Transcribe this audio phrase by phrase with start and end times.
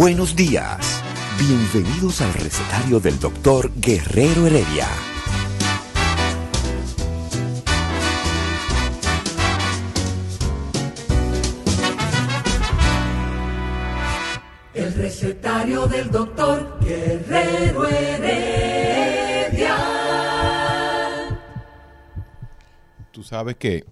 [0.00, 1.02] Buenos días.
[1.40, 4.86] Bienvenidos al recetario del doctor Guerrero Heredia.
[14.72, 19.76] El recetario del doctor Guerrero Heredia.
[23.10, 23.84] Tú sabes que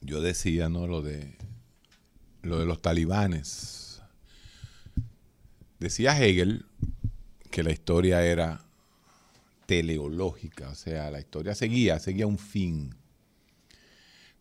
[0.00, 0.86] yo decía, ¿no?
[0.86, 1.36] Lo de
[2.40, 3.79] lo de los talibanes.
[5.80, 6.66] Decía Hegel
[7.50, 8.60] que la historia era
[9.64, 12.94] teleológica, o sea, la historia seguía, seguía un fin.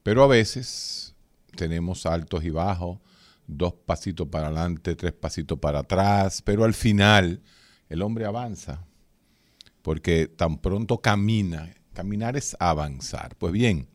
[0.03, 1.15] Pero a veces
[1.55, 2.99] tenemos altos y bajos,
[3.47, 7.41] dos pasitos para adelante, tres pasitos para atrás, pero al final
[7.87, 8.85] el hombre avanza,
[9.81, 13.37] porque tan pronto camina, caminar es avanzar.
[13.37, 13.87] Pues bien,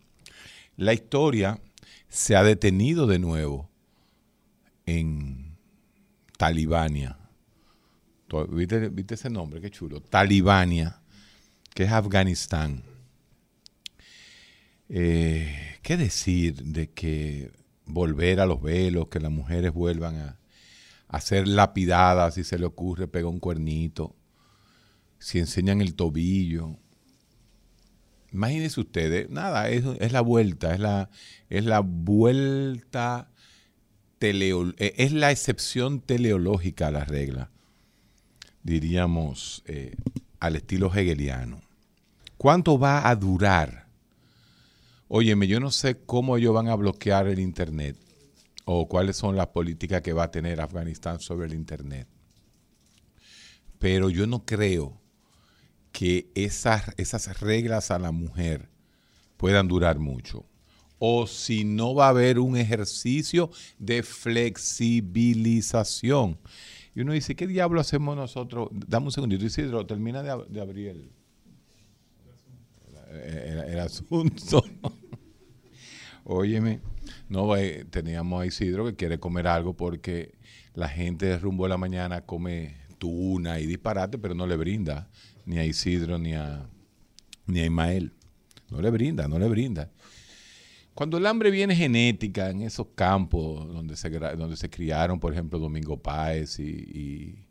[0.77, 1.61] la historia
[2.09, 3.69] se ha detenido de nuevo
[4.87, 5.59] en
[6.39, 7.19] Talibania.
[8.43, 9.61] ¿Viste, ¿Viste, ese nombre?
[9.61, 10.01] Qué chulo.
[10.01, 11.01] Talibania,
[11.75, 12.83] que es Afganistán.
[14.89, 17.53] Eh, ¿Qué decir de que
[17.87, 20.39] volver a los velos, que las mujeres vuelvan a,
[21.09, 24.17] a ser lapidadas si se le ocurre pegar un cuernito,
[25.19, 26.77] si enseñan el tobillo?
[28.33, 31.09] Imagínense ustedes, nada, es, es la vuelta, es la,
[31.49, 33.31] es la vuelta,
[34.19, 37.54] teleo, es la excepción teleológica a la regla
[38.65, 39.95] diríamos, eh,
[40.41, 41.63] al estilo hegeliano.
[42.37, 43.87] ¿Cuánto va a durar?
[45.07, 47.97] Óyeme, yo no sé cómo ellos van a bloquear el Internet
[48.65, 52.09] o cuáles son las políticas que va a tener Afganistán sobre el Internet.
[53.79, 55.01] Pero yo no creo
[55.93, 58.69] que esas, esas reglas a la mujer
[59.37, 60.45] puedan durar mucho.
[60.99, 66.39] O si no va a haber un ejercicio de flexibilización.
[66.95, 68.69] Y uno dice, ¿qué diablo hacemos nosotros?
[68.73, 71.11] Dame un segundito, Isidro, termina de, abrir el,
[73.11, 74.65] el, el asunto.
[76.25, 76.81] Óyeme,
[77.29, 80.35] no, eh, teníamos a Isidro que quiere comer algo porque
[80.75, 85.11] la gente de rumbo de la mañana come tuna y disparate, pero no le brinda
[85.45, 86.67] ni a Isidro ni a,
[87.47, 88.13] ni a Ismael.
[88.71, 89.91] No le brinda, no le brinda.
[90.95, 95.59] Cuando el hambre viene genética en esos campos donde se, donde se criaron, por ejemplo,
[95.59, 97.47] Domingo Páez y,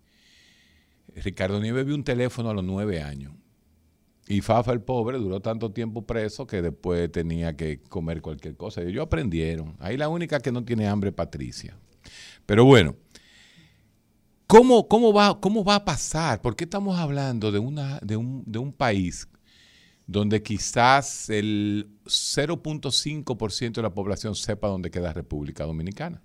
[1.16, 3.34] Ricardo Nieves vio un teléfono a los nueve años.
[4.28, 8.82] Y Fafa el pobre duró tanto tiempo preso que después tenía que comer cualquier cosa.
[8.82, 9.76] Y ellos aprendieron.
[9.80, 11.78] Ahí la única que no tiene hambre es Patricia.
[12.46, 12.96] Pero bueno,
[14.48, 16.42] ¿cómo, cómo, va, cómo va a pasar?
[16.42, 19.28] ¿Por qué estamos hablando de, una, de, un, de un país
[20.08, 26.22] donde quizás el 0.5% de la población sepa dónde queda República Dominicana.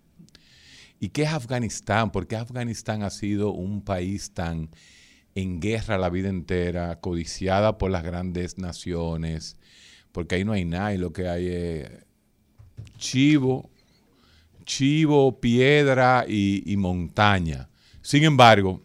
[1.00, 2.10] ¿Y qué es Afganistán?
[2.10, 4.70] ¿Por qué Afganistán ha sido un país tan
[5.34, 9.56] en guerra la vida entera, codiciada por las grandes naciones?
[10.10, 11.90] Porque ahí no hay nada y lo que hay es
[12.96, 13.70] chivo,
[14.64, 17.68] chivo, piedra y, y montaña.
[18.02, 18.82] Sin embargo,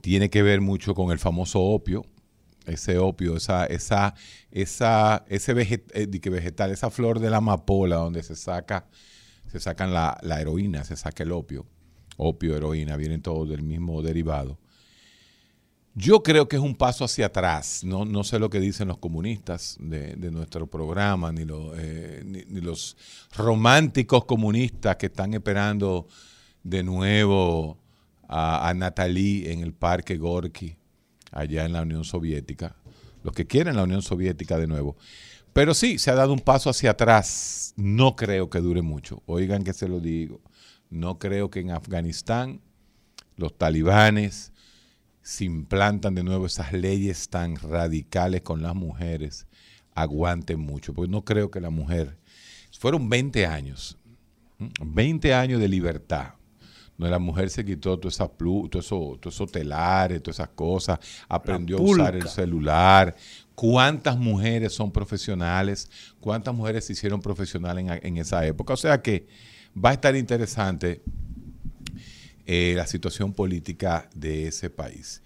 [0.00, 2.06] tiene que ver mucho con el famoso opio,
[2.68, 4.14] ese opio, esa, esa,
[4.50, 8.86] esa, ese vegetal, esa flor de la amapola donde se saca,
[9.50, 11.66] se sacan la, la, heroína, se saca el opio,
[12.16, 14.58] opio, heroína, vienen todos del mismo derivado.
[15.94, 18.98] Yo creo que es un paso hacia atrás, no, no sé lo que dicen los
[18.98, 22.96] comunistas de, nuestro programa, eh, ni los
[23.36, 26.06] románticos comunistas que están esperando
[26.62, 27.78] de nuevo
[28.28, 30.76] a, a Natalie en el Parque Gorky
[31.32, 32.76] allá en la Unión Soviética,
[33.22, 34.96] los que quieren la Unión Soviética de nuevo.
[35.52, 37.74] Pero sí, se ha dado un paso hacia atrás.
[37.76, 39.22] No creo que dure mucho.
[39.26, 40.40] Oigan que se lo digo.
[40.90, 42.60] No creo que en Afganistán
[43.36, 44.52] los talibanes
[45.22, 49.46] se implantan de nuevo esas leyes tan radicales con las mujeres,
[49.94, 50.94] aguanten mucho.
[50.94, 52.18] Porque no creo que la mujer...
[52.78, 53.98] Fueron 20 años.
[54.80, 56.34] 20 años de libertad.
[56.98, 60.50] Donde la mujer se quitó todas esas plu, todo eso, todos esos telares, todas esas
[60.50, 60.98] cosas,
[61.28, 63.16] aprendió a usar el celular.
[63.54, 65.88] ¿Cuántas mujeres son profesionales?
[66.20, 68.74] ¿Cuántas mujeres se hicieron profesionales en, en esa época?
[68.74, 69.26] O sea que
[69.74, 71.02] va a estar interesante
[72.50, 75.22] eh, la situación política de ese país.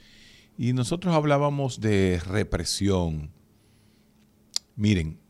[0.59, 3.31] Y nosotros hablábamos de represión.
[4.75, 5.21] Miren,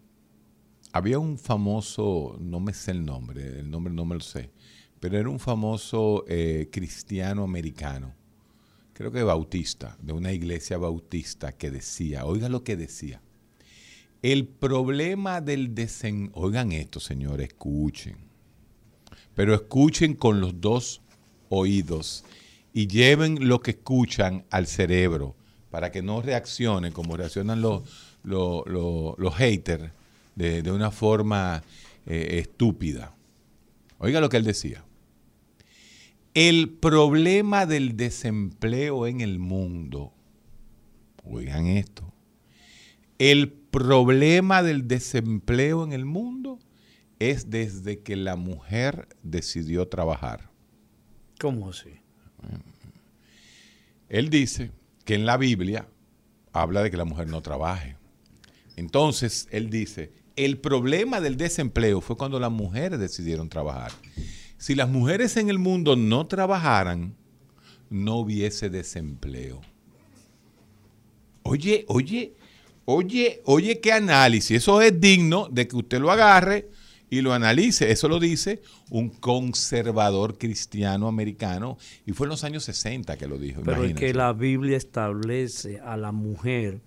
[0.93, 4.51] había un famoso, no me sé el nombre, el nombre no me lo sé,
[5.03, 8.15] pero era un famoso eh, cristiano americano,
[8.93, 13.21] creo que bautista, de una iglesia bautista, que decía, oiga lo que decía,
[14.23, 16.31] el problema del desen...
[16.35, 18.17] Oigan esto, señores, escuchen,
[19.35, 21.03] pero escuchen con los dos
[21.49, 22.25] oídos
[22.73, 25.35] y lleven lo que escuchan al cerebro
[25.73, 27.83] para que no reaccionen como reaccionan los,
[28.23, 29.91] los, haters
[30.37, 31.65] de, una forma
[32.07, 33.17] eh, estúpida.
[33.99, 34.85] Oiga lo que él decía.
[36.35, 40.15] El problema del desempleo en el mundo,
[41.25, 42.11] oigan esto,
[43.19, 46.59] el problema del desempleo en el mundo
[47.19, 50.51] es desde que la mujer decidió trabajar.
[51.39, 52.01] ¿Cómo así?
[54.09, 54.71] Él dice
[55.05, 55.89] que en la Biblia
[56.53, 57.97] habla de que la mujer no trabaje.
[58.77, 63.93] Entonces, él dice, el problema del desempleo fue cuando las mujeres decidieron trabajar.
[64.63, 67.17] Si las mujeres en el mundo no trabajaran,
[67.91, 69.61] no hubiese desempleo.
[71.43, 72.35] Oye, oye,
[72.85, 74.59] oye, oye, qué análisis.
[74.59, 76.71] Eso es digno de que usted lo agarre
[77.11, 77.91] y lo analice.
[77.91, 81.77] Eso lo dice un conservador cristiano americano
[82.07, 83.63] y fue en los años 60 que lo dijo.
[83.65, 86.81] Pero es que la Biblia establece a la mujer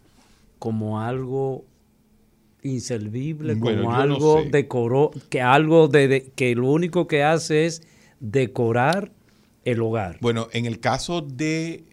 [0.60, 1.66] como algo
[2.65, 7.83] inservible, como algo decoró, que algo de, que lo único que hace es
[8.19, 9.12] decorar
[9.63, 10.17] el hogar.
[10.21, 11.83] Bueno, en el caso de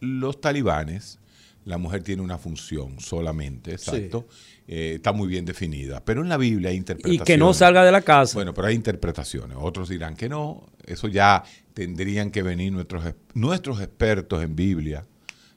[0.00, 1.18] los talibanes,
[1.64, 4.26] la mujer tiene una función solamente, exacto.
[4.66, 6.02] Eh, está muy bien definida.
[6.04, 7.22] Pero en la Biblia hay interpretaciones.
[7.22, 8.34] Y que no salga de la casa.
[8.34, 9.56] Bueno, pero hay interpretaciones.
[9.60, 10.66] Otros dirán que no.
[10.86, 11.44] Eso ya
[11.74, 15.04] tendrían que venir nuestros, nuestros expertos en Biblia.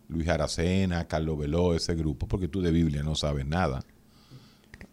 [0.07, 3.83] Luis Aracena, Carlos Veló, ese grupo, porque tú de Biblia no sabes nada.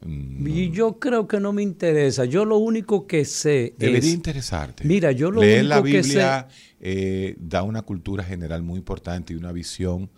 [0.05, 2.25] Mm, y yo creo que no me interesa.
[2.25, 4.85] Yo lo único que sé Debería interesarte.
[4.85, 6.49] Mira, yo lo Leer la Biblia
[6.81, 10.11] eh, da una cultura general muy importante y una visión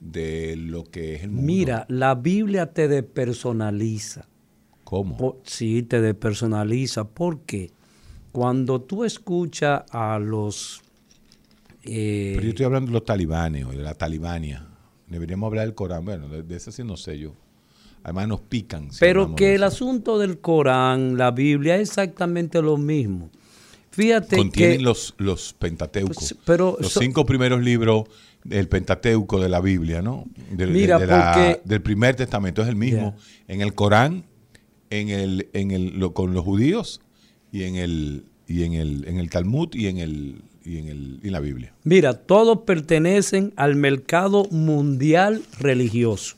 [0.00, 1.46] de lo que es el mundo.
[1.46, 4.28] Mira, la Biblia te depersonaliza.
[4.84, 5.36] ¿Cómo?
[5.44, 7.08] sí, te depersonaliza.
[7.08, 7.70] porque
[8.32, 10.82] Cuando tú escuchas a los...
[11.84, 14.66] Eh, Pero yo estoy hablando de los talibanes o de la talibania.
[15.06, 16.04] Deberíamos hablar del Corán.
[16.04, 17.34] Bueno, de, eso sí no sé yo.
[18.02, 18.88] Además nos pican.
[19.00, 23.30] pero que el asunto del Corán, la Biblia, es exactamente lo mismo.
[23.90, 26.16] Fíjate Contienen los, los Pentateucos.
[26.16, 28.04] Pues, pero los cinco primeros libros
[28.50, 30.24] el Pentateuco de la Biblia, ¿no?
[30.50, 30.98] Del, Mira,
[31.64, 33.14] del primer testamento es el mismo.
[33.46, 34.24] En el Corán,
[34.90, 37.00] en el, en el, lo, con los judíos
[37.52, 41.20] y en el, y en el, en el Talmud y en el, y en, el,
[41.22, 41.74] y en la Biblia.
[41.84, 46.36] Mira, todos pertenecen al mercado mundial religioso.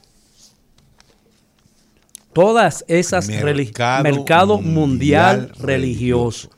[2.33, 6.51] Todas esas mercado, mercado mundial, religioso.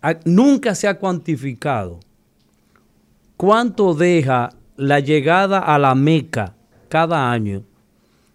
[0.00, 2.00] Ah, nunca se ha cuantificado
[3.36, 6.54] cuánto deja la llegada a la Meca
[6.88, 7.64] cada año?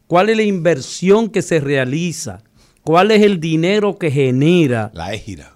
[0.07, 2.41] ¿Cuál es la inversión que se realiza?
[2.83, 4.91] ¿Cuál es el dinero que genera?
[4.93, 5.53] La égira.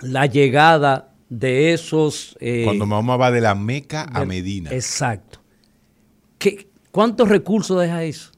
[0.00, 2.36] La llegada de esos...
[2.40, 4.70] Eh, Cuando Mahoma va de la Meca a Medina.
[4.70, 5.40] Exacto.
[6.38, 8.32] ¿Qué, ¿Cuántos recursos deja eso?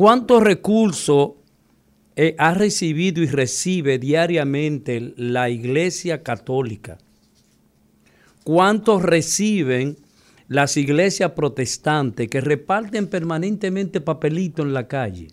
[0.00, 1.32] ¿Cuántos recursos
[2.16, 6.96] eh, ha recibido y recibe diariamente la Iglesia Católica?
[8.42, 9.98] ¿Cuántos reciben
[10.48, 15.28] las iglesias protestantes que reparten permanentemente papelito en la calle.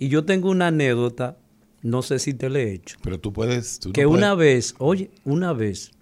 [0.00, 1.38] Y yo tengo una anécdota,
[1.82, 2.98] no sé si te la he hecho.
[3.00, 3.78] Pero tú puedes...
[3.94, 5.92] que una vez, oye, una vez...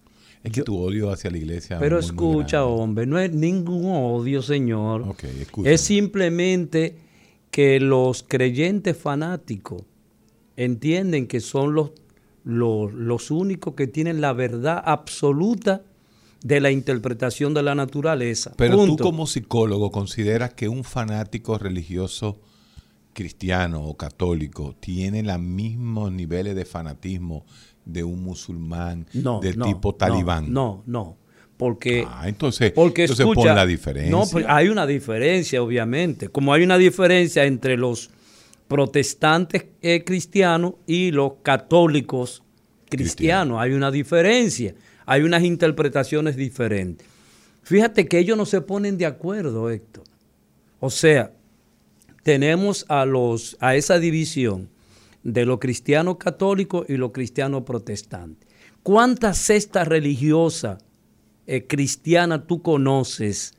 [0.46, 1.78] Es que tu odio hacia la iglesia...
[1.80, 5.02] Pero escucha, hombre, no es ningún odio, Señor.
[5.08, 6.94] Okay, es simplemente
[7.50, 9.82] que los creyentes fanáticos
[10.56, 11.90] entienden que son los,
[12.44, 15.82] los, los únicos que tienen la verdad absoluta
[16.44, 18.52] de la interpretación de la naturaleza.
[18.56, 22.38] Pero tú como psicólogo consideras que un fanático religioso
[23.14, 27.44] cristiano o católico tiene los mismos niveles de fanatismo
[27.86, 30.52] de un musulmán de tipo talibán.
[30.52, 31.16] No, no,
[31.56, 34.10] porque ah, entonces, porque entonces pon la diferencia.
[34.10, 38.10] No, pues, hay una diferencia obviamente, como hay una diferencia entre los
[38.68, 42.42] protestantes eh, cristianos y los católicos
[42.90, 44.74] cristianos, hay una diferencia.
[45.06, 47.06] hay unas interpretaciones diferentes.
[47.62, 50.04] Fíjate que ellos no se ponen de acuerdo, Héctor.
[50.78, 51.32] O sea,
[52.22, 54.68] tenemos a, los, a esa división
[55.26, 58.48] de los cristianos católicos y los cristianos protestantes.
[58.84, 60.80] ¿Cuántas cestas religiosas
[61.48, 63.54] eh, cristianas tú conoces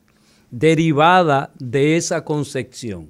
[0.49, 3.09] derivada de esa concepción?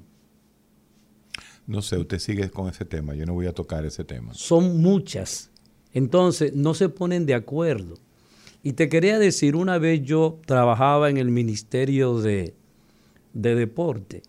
[1.68, 4.34] No sé, usted sigue con ese tema, yo no voy a tocar ese tema.
[4.34, 5.52] Son muchas.
[5.92, 7.94] Entonces, no se ponen de acuerdo.
[8.64, 12.54] Y te quería decir, una vez yo trabajaba en el Ministerio de,
[13.34, 14.22] de Deporte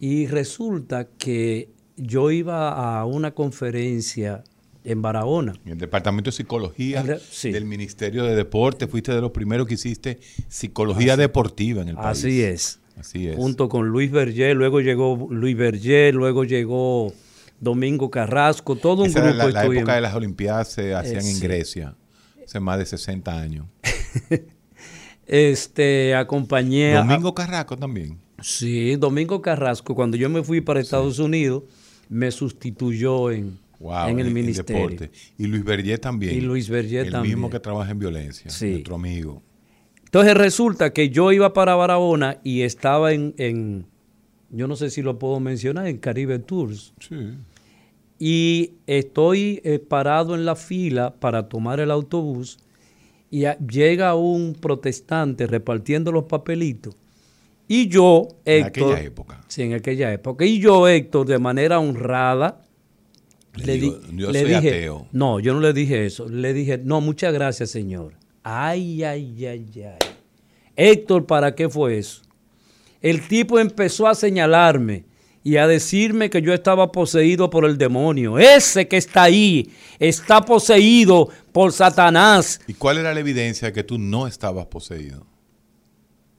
[0.00, 4.44] y resulta que yo iba a una conferencia
[4.84, 5.54] en Barahona.
[5.64, 7.02] En el Departamento de Psicología
[7.42, 12.18] del Ministerio de Deporte, fuiste de los primeros que hiciste psicología deportiva en el país.
[12.18, 12.78] Así es.
[12.98, 13.36] Así es.
[13.36, 17.12] Junto con Luis Berger, luego llegó Luis Berger, luego llegó
[17.60, 19.32] Domingo Carrasco, todo un grupo.
[19.32, 21.94] La, la época de las Olimpiadas se hacían en Grecia,
[22.44, 23.66] hace más de 60 años.
[25.26, 28.18] este, acompañé Domingo Carrasco también.
[28.40, 31.64] Sí, Domingo Carrasco, cuando yo me fui para Estados Unidos,
[32.08, 35.08] me sustituyó en, en el ministerio.
[35.38, 36.36] Y Luis Berger también.
[36.36, 37.32] Y Luis Berger también.
[37.32, 39.42] El mismo que trabaja en violencia, nuestro amigo.
[40.04, 43.86] Entonces resulta que yo iba para Barahona y estaba en,
[44.50, 46.94] yo no sé si lo puedo mencionar, en Caribe Tours.
[47.00, 47.16] Sí.
[48.18, 52.58] Y estoy eh, parado en la fila para tomar el autobús
[53.30, 56.96] y llega un protestante repartiendo los papelitos.
[57.68, 58.82] Y yo, Héctor.
[58.82, 59.44] En aquella época.
[59.48, 60.44] Sí, en aquella época.
[60.44, 62.62] Y yo, Héctor, de manera honrada,
[63.54, 65.08] le, dije, ateo.
[65.12, 66.28] No, yo no le dije eso.
[66.28, 68.14] Le dije, no, muchas gracias, señor.
[68.42, 70.08] Ay, ay, ay, ay.
[70.76, 72.22] Héctor, ¿para qué fue eso?
[73.00, 75.04] El tipo empezó a señalarme
[75.42, 78.38] y a decirme que yo estaba poseído por el demonio.
[78.38, 82.60] Ese que está ahí está poseído por Satanás.
[82.66, 85.24] ¿Y cuál era la evidencia de que tú no estabas poseído?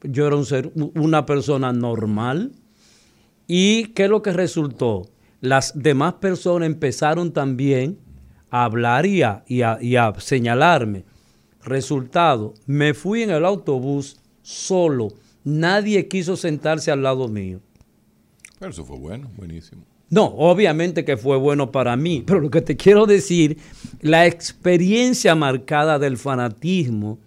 [0.03, 2.51] Yo era un ser, una persona normal.
[3.47, 5.09] ¿Y qué es lo que resultó?
[5.41, 7.97] las demás personas empezaron también
[8.49, 9.43] a hablar y a,
[10.19, 11.03] señalarme.
[11.63, 15.09] Resultado, me fui en el autobús solo.
[15.43, 17.59] Nadie quiso sentarse al lado mío.
[18.59, 19.83] Pero eso fue bueno, buenísimo.
[20.09, 23.57] No, obviamente que fue bueno para mí, pero lo que te quiero decir,
[23.99, 27.19] la experiencia marcada del fanatismo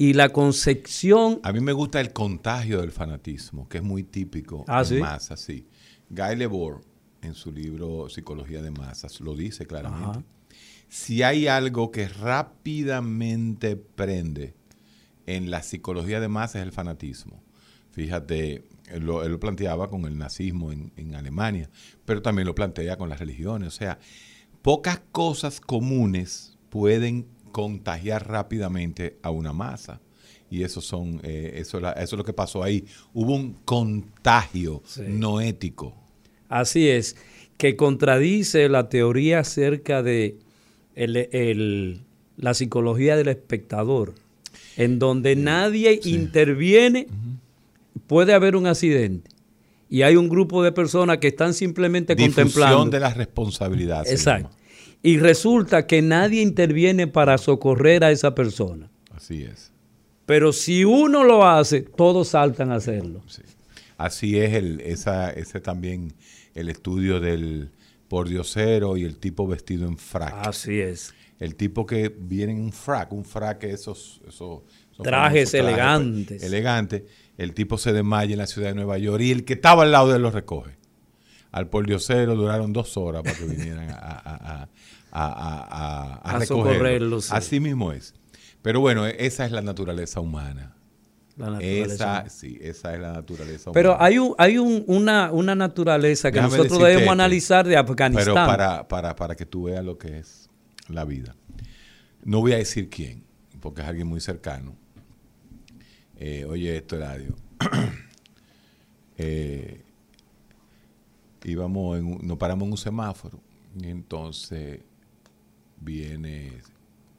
[0.00, 1.40] y la concepción...
[1.42, 5.66] A mí me gusta el contagio del fanatismo, que es muy típico ¿Ah, más así.
[6.08, 6.82] Guy Lebord
[7.20, 10.24] en su libro Psicología de Masas, lo dice claramente.
[10.88, 14.54] Si hay algo que rápidamente prende
[15.26, 17.42] en la psicología de masas es el fanatismo.
[17.90, 21.68] Fíjate, él lo, planteaba con el nazismo en, en, Alemania,
[22.04, 23.68] pero también lo plantea con las religiones.
[23.68, 23.98] O sea,
[24.62, 27.26] pocas cosas comunes pueden
[27.58, 30.00] contagiar rápidamente a una masa.
[30.48, 32.84] Y eso, son, eh, eso, eso es lo que pasó ahí.
[33.12, 35.92] Hubo un contagio no ético
[36.48, 37.16] Así es,
[37.56, 40.38] que contradice la teoría acerca de
[40.94, 44.14] la psicología del espectador,
[44.76, 47.08] en donde nadie interviene,
[48.06, 49.30] puede haber un accidente.
[49.90, 52.90] Y hay un grupo de personas que están simplemente Difusión contemplando.
[52.90, 54.06] de la responsabilidad.
[54.06, 54.57] Exacto.
[55.02, 58.90] Y resulta que nadie interviene para socorrer a esa persona.
[59.10, 59.72] Así es.
[60.26, 63.22] Pero si uno lo hace, todos saltan a hacerlo.
[63.96, 66.12] Así es el, esa, ese también
[66.54, 67.70] el estudio del
[68.08, 70.46] pordiosero y el tipo vestido en frac.
[70.46, 71.14] Así es.
[71.38, 74.62] El tipo que viene en un frac, un frac esos, esos,
[75.02, 76.42] trajes, pues, elegantes.
[76.42, 77.06] elegante.
[77.36, 79.92] El tipo se desmaya en la ciudad de Nueva York y el que estaba al
[79.92, 80.77] lado de él lo recoge.
[81.50, 84.68] Al pordiosero duraron dos horas para que vinieran a,
[85.10, 87.20] a, a, socorrerlo.
[87.30, 88.14] Así mismo es.
[88.62, 90.74] Pero bueno, esa es la naturaleza humana.
[91.60, 93.70] Esa, sí, esa es la naturaleza.
[93.72, 98.34] Pero hay, un, hay un, una, una, naturaleza que nosotros debemos analizar de Afganistán.
[98.34, 100.50] Pero para, para, para que tú veas lo que es
[100.88, 101.36] la vida.
[102.24, 103.24] No voy a decir quién,
[103.60, 104.76] porque es alguien muy cercano.
[106.16, 107.36] Eh, oye, esto, radio.
[109.16, 109.84] eh,
[111.44, 113.40] íbamos nos paramos en un semáforo
[113.80, 114.80] y entonces
[115.80, 116.52] viene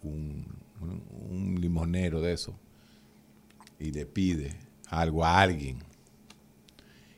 [0.01, 0.45] un,
[1.59, 2.55] limonero de eso
[3.79, 4.55] y le pide
[4.89, 5.79] algo a alguien.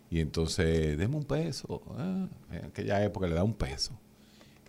[0.10, 1.81] Y entonces, deme un peso.
[1.98, 3.98] Ah, en aquella época le da un peso.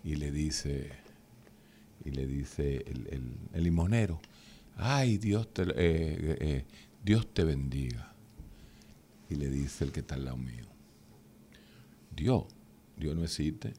[0.03, 0.91] Y le dice,
[2.05, 4.21] y le dice el, limonero,
[4.75, 6.65] ay, Dios te, eh, eh,
[7.03, 8.13] Dios te bendiga.
[9.29, 10.65] Y le dice el que está al lado mío,
[12.15, 12.45] Dios,
[12.97, 13.73] Dios no existe.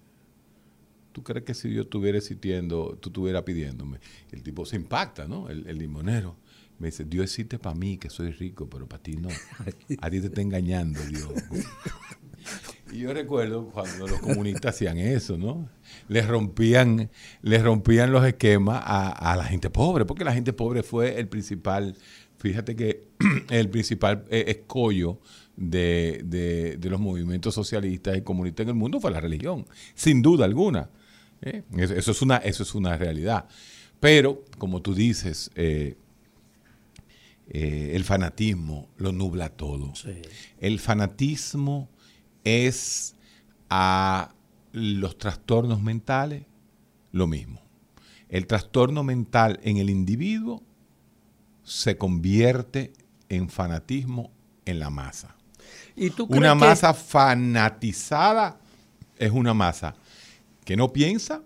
[1.14, 4.00] ¿tú crees que si yo estuviera existiendo, tú estuvieras pidiéndome?
[4.32, 5.48] El tipo se impacta, ¿no?
[5.48, 6.36] El, limonero.
[6.78, 9.28] Me dice, Dios existe para mí, que soy rico, pero para ti no.
[10.00, 11.32] A ti te está engañando Dios.
[12.92, 15.68] Y yo recuerdo cuando los comunistas hacían eso, ¿no?
[16.08, 17.10] Les rompían,
[17.42, 21.96] les rompían los esquemas a, la gente pobre, porque la gente pobre fue el principal,
[22.38, 23.06] fíjate que
[23.50, 25.20] el principal eh, escollo
[25.56, 30.90] de, los movimientos socialistas y comunistas en el mundo fue la religión, sin duda alguna.
[31.42, 31.62] ¿eh?
[31.76, 33.46] Eso, es una, eso es una realidad.
[34.00, 35.96] Pero, como tú dices, eh,
[37.49, 39.92] el fanatismo lo nubla todo.
[40.58, 41.88] El fanatismo
[42.42, 43.14] es
[43.70, 44.34] a
[44.73, 46.44] los trastornos mentales
[47.12, 47.61] lo mismo.
[48.28, 50.62] El trastorno mental en el individuo
[51.62, 52.92] se convierte
[53.28, 54.30] en fanatismo
[54.64, 55.33] en la masa.
[55.96, 58.58] ¿Y tú una masa fanatizada
[59.18, 59.94] es una masa
[60.64, 61.42] que no piensa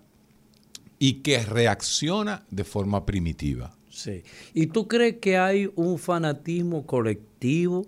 [0.99, 3.73] y que reacciona de forma primitiva.
[3.89, 4.23] Sí.
[4.53, 7.85] ¿Y tú crees que hay un fanatismo colectivo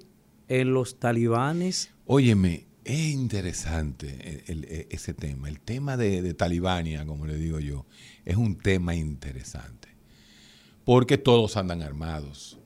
[0.47, 1.91] en los talibanes?
[2.05, 5.49] Óyeme, es interesante e, ese tema.
[5.49, 7.85] El tema de, Talibania, como le digo yo,
[8.25, 9.89] es un tema interesante.
[10.83, 12.57] Porque todos andan armados.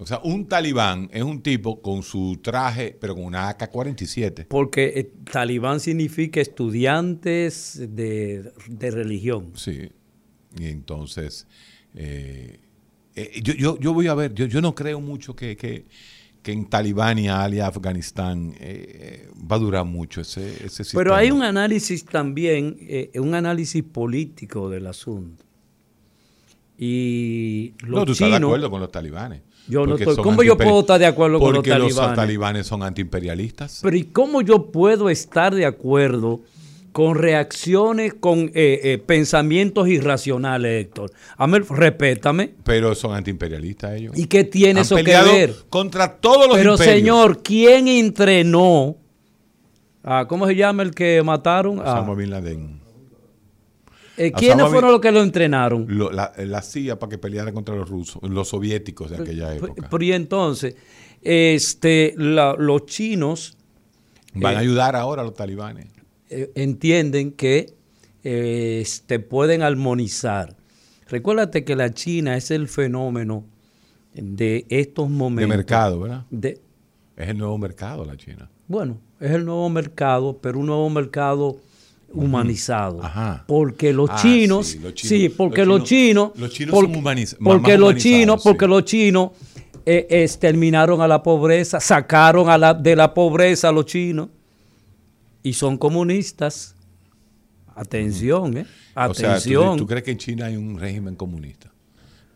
[0.00, 4.46] O sea, un talibán es un tipo con su traje, pero con una AK-47.
[4.48, 9.52] Porque eh, talibán significa estudiantes de, religión.
[9.56, 9.90] Sí.
[10.58, 11.46] Y entonces,
[11.94, 12.60] eh,
[13.14, 15.84] eh, yo, yo, voy a ver, yo, yo no creo mucho que, que
[16.42, 21.02] que en Talibania, Ali, Afganistán, va a durar mucho ese, ese sistema.
[21.02, 22.78] Pero hay un análisis también,
[23.16, 25.44] un análisis político del asunto.
[26.78, 29.42] Y los no, tú estás de acuerdo con los talibanes.
[29.68, 30.16] Yo no estoy.
[30.16, 31.94] ¿Cómo yo puedo estar de acuerdo con los talibanes?
[31.94, 33.80] Porque los talibanes son antiimperialistas.
[33.82, 36.40] Pero ¿y cómo yo puedo estar de acuerdo
[36.92, 41.12] con reacciones, con eh, eh, pensamientos irracionales, Héctor.
[41.36, 42.54] Amel, respétame.
[42.64, 44.18] Pero son antiimperialistas ellos.
[44.18, 45.54] ¿Y qué tiene eso que ver?
[45.68, 48.96] Contra todos los Pero señor, ¿quién entrenó?
[50.02, 51.80] a ¿Cómo se llama el que mataron?
[51.84, 52.79] A Bin Laden.
[54.22, 55.86] Eh, ¿Quiénes fueron los que lo entrenaron?
[55.88, 59.88] la, CIA para que peleara contra los rusos, los soviéticos de aquella época.
[59.90, 60.76] Pero, y entonces,
[61.22, 63.56] este, los chinos...
[64.34, 65.86] Van a ayudar ahora a los talibanes.
[66.28, 67.72] Eh, entienden que eh,
[68.22, 70.54] te este, pueden armonizar.
[71.08, 73.46] Recuérdate que la China es el fenómeno
[74.12, 75.50] de estos momentos.
[75.50, 76.26] De mercado, ¿verdad?
[76.36, 76.58] es
[77.16, 78.50] el nuevo mercado la China.
[78.68, 81.56] Bueno, es el nuevo mercado, pero un nuevo mercado
[82.12, 83.02] humanizado.
[83.02, 83.44] Ajá.
[83.46, 87.44] Porque los, ah, chinos, sí, porque los chinos, los chinos, son humanizados.
[87.44, 89.30] Porque los chinos, porque los chinos
[89.86, 94.28] eh, exterminaron a la pobreza, sacaron a la, de la pobreza a los chinos
[95.42, 96.74] y son comunistas.
[97.74, 98.66] Atención, ¿eh?
[98.94, 99.78] Atención.
[99.78, 101.70] ¿tú, crees que en China hay un régimen comunista?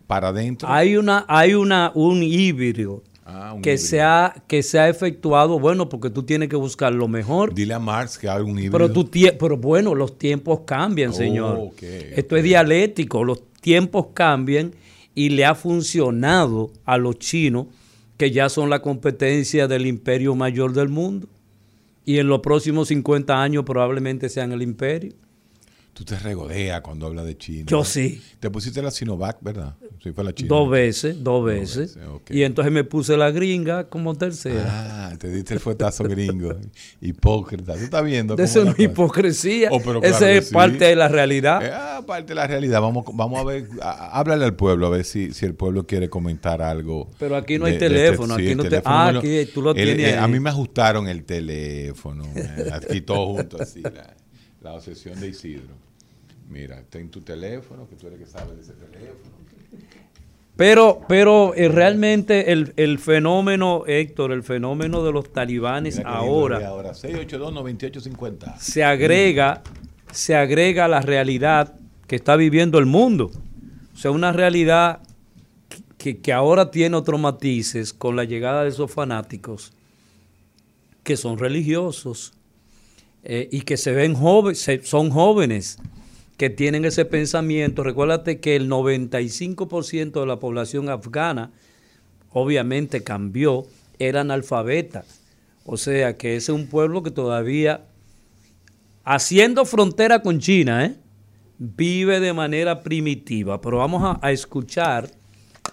[0.06, 0.68] Para adentro.
[0.68, 5.88] Hay una, hay una, un híbrido ah, que, Se ha, que se ha efectuado, bueno,
[5.88, 7.54] porque tú tienes que buscar lo mejor.
[7.54, 8.72] Dile a Marx que hay un híbrido.
[8.72, 11.70] Pero, tú, pero bueno, los tiempos cambian, oh, señor.
[11.80, 14.74] Esto es dialéctico, los tiempos cambian
[15.14, 17.66] y le ha funcionado a los chinos,
[18.16, 21.28] que ya son la competencia del imperio mayor del mundo
[22.04, 25.14] y en los próximos 50 años probablemente sean el imperio.
[25.92, 27.64] Tú te regodeas cuando hablas de China.
[27.66, 28.20] Yo sí.
[28.40, 29.76] Te pusiste la Sinovac, ¿verdad?
[30.02, 30.48] Sí, fue la China.
[30.48, 31.98] Dos veces, dos veces.
[32.28, 34.64] Y entonces me puse la gringa como tercera.
[35.10, 36.54] Ah, te diste el fuetazo gringo.
[37.00, 37.74] Hipócrita.
[37.74, 38.34] Tú estás viendo.
[38.34, 39.70] Esa es una hipocresía.
[39.72, 41.64] Oh, Esa es parte de la realidad.
[41.64, 42.80] Eh, ah, parte de la realidad.
[42.80, 46.60] Vamos, vamos a ver, háblale al pueblo, a ver si, si el pueblo quiere comentar
[46.60, 47.10] algo.
[47.18, 48.34] Pero aquí no hay este- teléfono.
[48.34, 49.98] aquí no te, ah, aquí tú lo tienes.
[49.98, 52.24] Eh, a mí me ajustaron el teléfono.
[52.72, 53.82] aquí todo junto así.
[54.60, 55.74] La obsesión de Isidro.
[56.48, 59.33] Mira, ten tu teléfono, que tú eres que sabes de ese teléfono.
[60.56, 66.94] Pero, pero eh, realmente el, fenómeno, Héctor, el fenómeno de los talibanes ahora, ahora.
[66.94, 67.52] 682
[68.60, 69.62] se agrega,
[70.12, 71.74] se agrega a la realidad
[72.06, 73.32] que está viviendo el mundo.
[73.94, 75.00] O sea, una realidad
[75.98, 79.72] que, ahora tiene otros matices con la llegada de esos fanáticos
[81.02, 82.32] que son religiosos,
[83.24, 85.78] eh, y que se ven jóvenes, son jóvenes
[86.36, 87.82] que tienen ese pensamiento.
[87.82, 91.52] Recuérdate que el 95% de la población afgana
[92.30, 93.66] obviamente cambió,
[93.98, 95.22] eran analfabetas.
[95.64, 97.86] O sea que ese es un pueblo que todavía,
[99.04, 100.96] haciendo frontera con China, ¿eh?
[101.58, 103.60] vive de manera primitiva.
[103.60, 105.08] Pero vamos a escuchar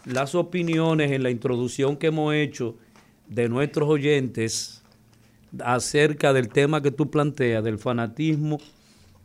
[0.06, 2.78] las opiniones en la introducción que hemos hecho
[3.28, 4.84] de nuestros oyentes
[5.64, 8.60] acerca del tema que tú planteas, del fanatismo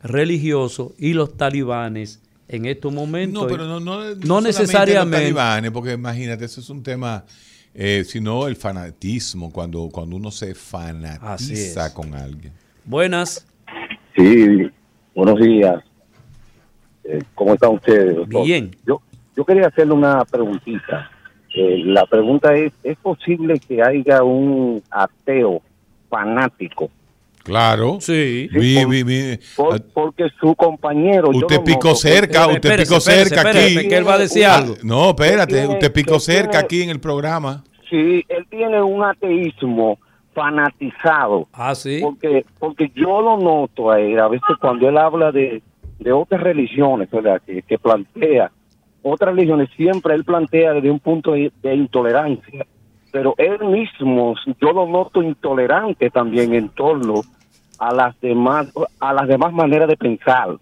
[0.01, 3.43] religiosos y los talibanes en estos momentos.
[3.43, 5.17] No, pero no, no, necesariamente.
[5.17, 7.25] Los talibanes, porque imagínate, eso es un tema,
[7.73, 12.53] eh, sino el fanatismo, cuando, cuando uno se fanatiza con alguien.
[12.85, 13.45] Buenas.
[14.15, 14.69] Sí,
[15.13, 15.83] buenos días.
[17.03, 18.27] Eh, ¿Cómo están ustedes?
[18.27, 18.75] Bien.
[18.85, 19.01] Yo,
[19.35, 21.11] yo quería hacerle una preguntita.
[21.53, 25.61] Eh, la pregunta es, ¿es posible que haya un ateo
[26.09, 26.89] fanático
[27.47, 27.99] Claro.
[28.01, 28.49] Sí.
[29.93, 31.29] porque su compañero.
[31.29, 33.87] Usted picó cerca, usted picó cerca aquí.
[33.87, 34.75] que él va a decir algo.
[34.83, 37.63] No, espérate, usted picó cerca aquí en el programa.
[37.89, 39.97] Sí, él tiene un ateísmo
[40.33, 41.47] fanatizado.
[41.53, 41.99] Ah, sí.
[42.01, 45.63] Porque, porque yo lo noto a él, a veces cuando él habla de,
[45.99, 47.41] de otras religiones, ¿verdad?
[47.45, 48.51] Que, que plantea
[49.03, 52.65] otras religiones, siempre él plantea desde un punto de intolerancia
[53.11, 57.21] pero él mismo yo lo noto intolerante también en torno
[57.77, 58.67] a las demás
[58.99, 60.57] a las demás maneras de pensar.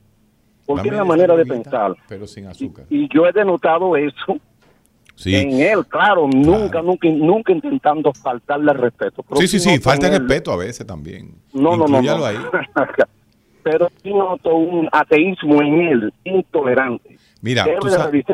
[0.66, 1.96] Porque es la manera de pensar.
[2.08, 2.86] Pero sin azúcar.
[2.90, 4.40] Y, yo he denotado eso
[5.24, 9.24] en él, claro, nunca, nunca, nunca intentando faltarle respeto.
[9.38, 11.36] sí, sí, sí, falta el respeto a veces también.
[11.54, 12.02] No, no, no.
[13.64, 17.18] pero sí noto un ateísmo en él, intolerante.
[17.42, 18.26] Mira, tú sabes,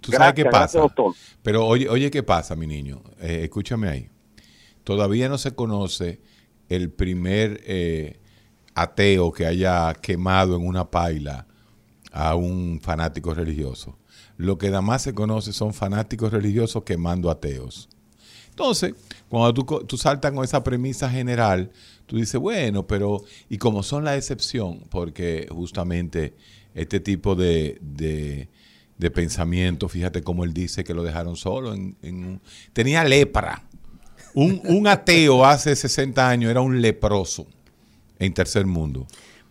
[0.00, 0.80] tú sabes qué pasa.
[1.42, 3.02] Pero oye, oye, ¿qué pasa, mi niño?
[3.20, 4.08] Eh, escúchame ahí.
[4.82, 6.20] Todavía no se conoce
[6.68, 8.18] el primer eh,
[8.74, 11.46] ateo que haya quemado en una paila
[12.12, 13.98] a un fanático religioso.
[14.36, 17.88] Lo que nada más se conoce son fanáticos religiosos quemando ateos.
[18.50, 18.94] Entonces,
[19.28, 21.70] cuando tú, tú saltas con esa premisa general,
[22.06, 26.34] tú dices, bueno, pero, y como son la excepción, porque justamente
[26.74, 32.40] este tipo de, de, pensamiento, fíjate cómo él dice que lo dejaron solo, en,
[32.72, 33.62] tenía lepra.
[34.36, 37.46] Un, un ateo hace 60 años era un leproso
[38.18, 39.06] en tercer mundo.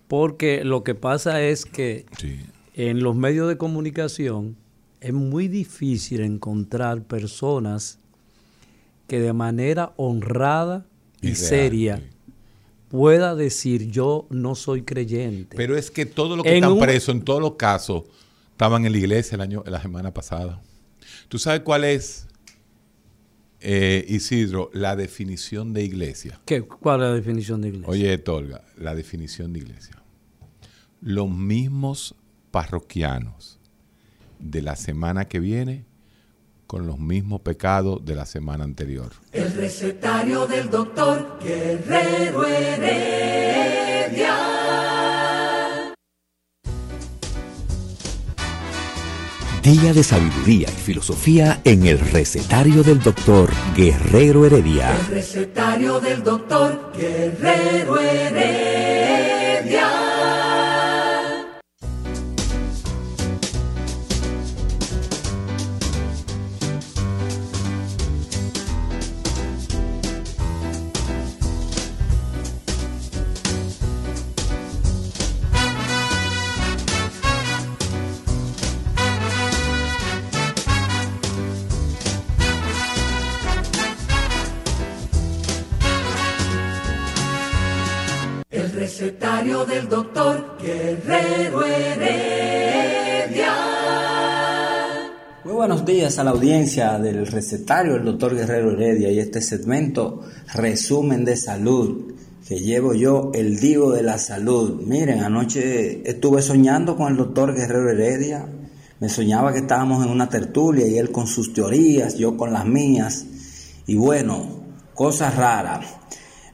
[0.07, 2.05] Porque lo que pasa es que
[2.75, 4.55] en los medios de comunicación
[5.01, 7.97] es muy difícil encontrar personas
[9.07, 10.85] que de manera honrada
[11.19, 12.01] y, seria
[12.89, 15.57] pueda decir yo no soy creyente.
[15.57, 18.03] Pero es que todo lo que están presos en todos los casos
[18.51, 20.61] estaban en la iglesia el año, la semana pasada.
[21.27, 22.27] ¿Tú sabes cuál es
[23.61, 26.39] eh, Isidro, la definición de iglesia.
[26.45, 26.61] ¿Qué?
[26.61, 27.89] ¿Cuál es la definición de iglesia?
[27.89, 29.95] Oye, Tolga, la definición de iglesia.
[31.01, 32.15] Los mismos
[32.51, 33.59] parroquianos
[34.39, 35.85] de la semana que viene
[36.67, 39.11] con los mismos pecados de la semana anterior.
[39.31, 44.44] El recetario del doctor Guerrero Heredia.
[49.65, 54.95] Día de sabiduría y filosofía en el recetario del doctor Guerrero Heredia.
[54.95, 60.04] El recetario del doctor Guerrero Heredia.
[89.63, 93.53] Del doctor Guerrero Heredia.
[95.45, 100.23] Muy buenos días a la audiencia del recetario del doctor Guerrero Heredia y este segmento
[100.53, 102.15] resumen de salud
[102.45, 104.81] que llevo yo, el divo de la salud.
[104.81, 108.45] Miren, anoche estuve soñando con el doctor Guerrero Heredia.
[108.99, 112.65] Me soñaba que estábamos en una tertulia y él con sus teorías, yo con las
[112.65, 113.25] mías.
[113.87, 115.85] Y bueno, cosas raras.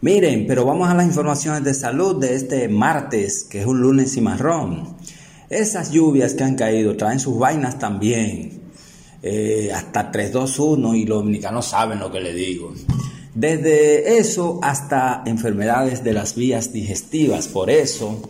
[0.01, 4.17] Miren, pero vamos a las informaciones de salud de este martes, que es un lunes
[4.17, 4.97] y marrón.
[5.47, 8.61] Esas lluvias que han caído traen sus vainas también.
[9.21, 12.73] Eh, hasta 321 y los dominicanos saben lo que le digo.
[13.35, 17.47] Desde eso hasta enfermedades de las vías digestivas.
[17.47, 18.23] Por eso,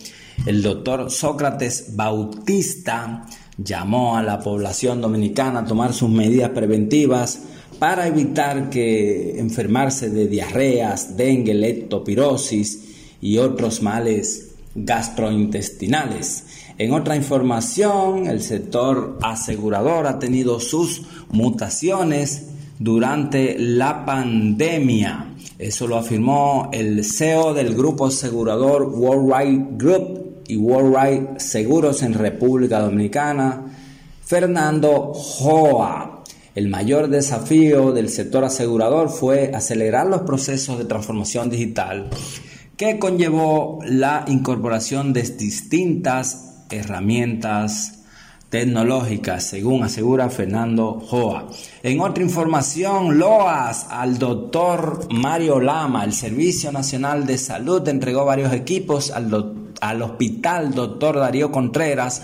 [0.45, 3.25] el doctor Sócrates Bautista
[3.57, 7.39] llamó a la población dominicana a tomar sus medidas preventivas
[7.81, 16.43] para evitar que enfermarse de diarreas, dengue, leptopirosis y otros males gastrointestinales.
[16.77, 25.33] En otra información, el sector asegurador ha tenido sus mutaciones durante la pandemia.
[25.57, 32.79] Eso lo afirmó el CEO del grupo asegurador Worldwide Group y Worldwide Seguros en República
[32.79, 33.73] Dominicana,
[34.23, 36.20] Fernando Joa.
[36.53, 42.09] El mayor desafío del sector asegurador fue acelerar los procesos de transformación digital
[42.75, 47.99] que conllevó la incorporación de distintas herramientas
[48.49, 51.47] tecnológicas, según asegura Fernando Joa.
[51.83, 58.51] En otra información, loas al doctor Mario Lama, el Servicio Nacional de Salud entregó varios
[58.51, 62.21] equipos al, al Hospital Doctor Darío Contreras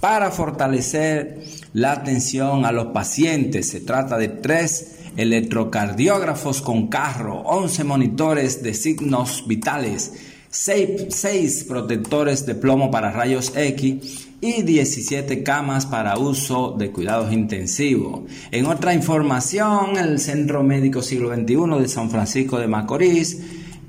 [0.00, 1.42] para fortalecer
[1.74, 3.68] la atención a los pacientes.
[3.68, 10.14] Se trata de tres electrocardiógrafos con carro, 11 monitores de signos vitales,
[10.50, 18.22] 6, protectores de plomo para rayos X y 17 camas para uso de cuidados intensivos.
[18.52, 23.40] En otra información, el Centro Médico Siglo XXI de San Francisco de Macorís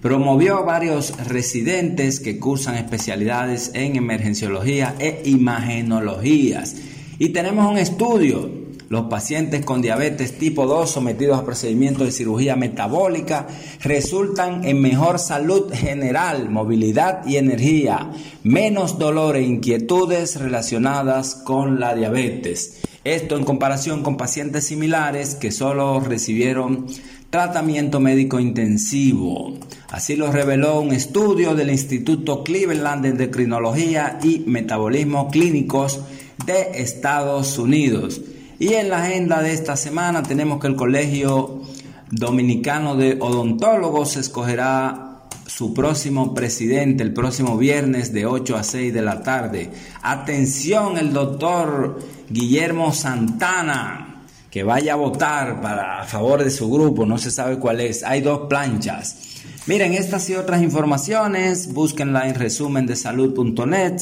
[0.01, 6.75] promovió varios residentes que cursan especialidades en emergenciología e imagenologías.
[7.17, 12.55] Y tenemos un estudio los pacientes con diabetes tipo 2 sometidos a procedimientos de cirugía
[12.55, 13.47] metabólica
[13.81, 18.11] resultan en mejor salud general, movilidad y energía,
[18.43, 22.81] menos dolor e inquietudes relacionadas con la diabetes.
[23.03, 26.85] Esto en comparación con pacientes similares que solo recibieron
[27.31, 29.57] tratamiento médico intensivo.
[29.89, 36.01] Así lo reveló un estudio del Instituto Cleveland de Endocrinología y Metabolismo Clínicos
[36.45, 38.21] de Estados Unidos.
[38.59, 41.61] Y en la agenda de esta semana tenemos que el Colegio
[42.09, 45.05] Dominicano de Odontólogos escogerá
[45.45, 49.69] su próximo presidente el próximo viernes de 8 a 6 de la tarde.
[50.01, 57.05] Atención, el doctor Guillermo Santana, que vaya a votar para, a favor de su grupo,
[57.05, 58.03] no se sabe cuál es.
[58.03, 59.34] Hay dos planchas.
[59.67, 63.95] Miren, estas y otras informaciones, búsquenla en resumen de salud.net.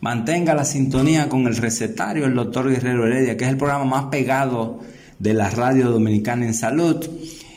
[0.00, 4.04] Mantenga la sintonía con el recetario el doctor Guerrero Heredia, que es el programa más
[4.12, 4.78] pegado
[5.18, 7.04] de la radio dominicana en salud.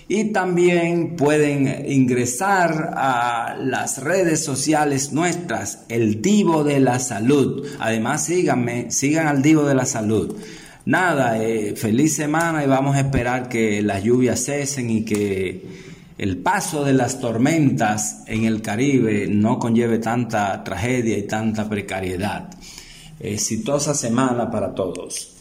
[0.08, 7.68] Y también pueden ingresar a las redes sociales nuestras, el Divo de la Salud.
[7.80, 10.36] Además, síganme, sigan al Divo de la Salud.
[10.86, 15.91] Nada, eh, feliz semana y vamos a esperar que las lluvias cesen y que
[16.22, 22.48] el paso de las tormentas en el Caribe no conlleve tanta tragedia y tanta precariedad.
[23.20, 25.36] Exitosa semana para todos.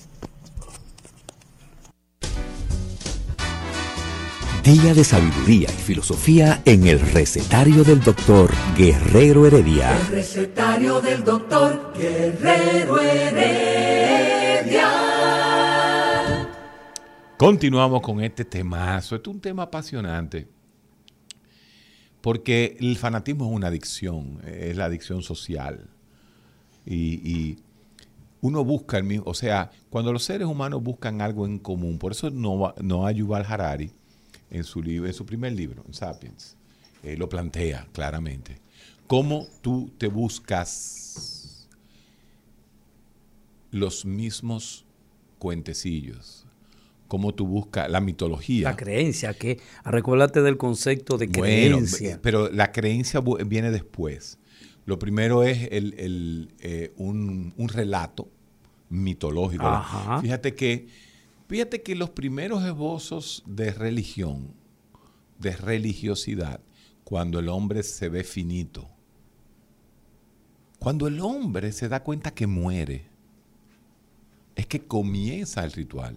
[4.64, 9.94] Día de sabiduría y filosofía en el recetario del doctor Guerrero Heredia.
[9.94, 14.88] El recetario del doctor Guerrero Heredia.
[17.36, 19.16] Continuamos con este temazo.
[19.16, 20.59] Este es un tema apasionante
[22.20, 25.88] porque el fanatismo es una adicción, es la adicción social.
[26.86, 27.58] Y,
[28.42, 32.12] uno busca el mismo, o sea, cuando los seres humanos buscan algo en común, por
[32.12, 33.92] eso no Yuval Harari,
[34.50, 36.56] en su, libro, en su primer libro, en Sapiens,
[37.02, 38.60] eh, lo plantea claramente.
[39.06, 41.68] Cómo tú te buscas
[43.70, 44.84] los mismos
[45.38, 46.44] cuentecillos,
[47.10, 48.70] cómo tú buscas la mitología.
[48.70, 52.20] La creencia, que recuérdate del concepto de creencia.
[52.22, 54.38] pero la creencia viene después.
[54.86, 58.28] Lo primero es el, eh, un, relato
[58.90, 59.66] mitológico.
[60.22, 60.86] Fíjate que,
[61.48, 64.54] fíjate que los primeros esbozos de religión,
[65.40, 66.60] de religiosidad,
[67.02, 68.88] cuando el hombre se ve finito,
[70.78, 73.06] cuando el hombre se da cuenta que muere,
[74.54, 76.16] es que comienza el ritual.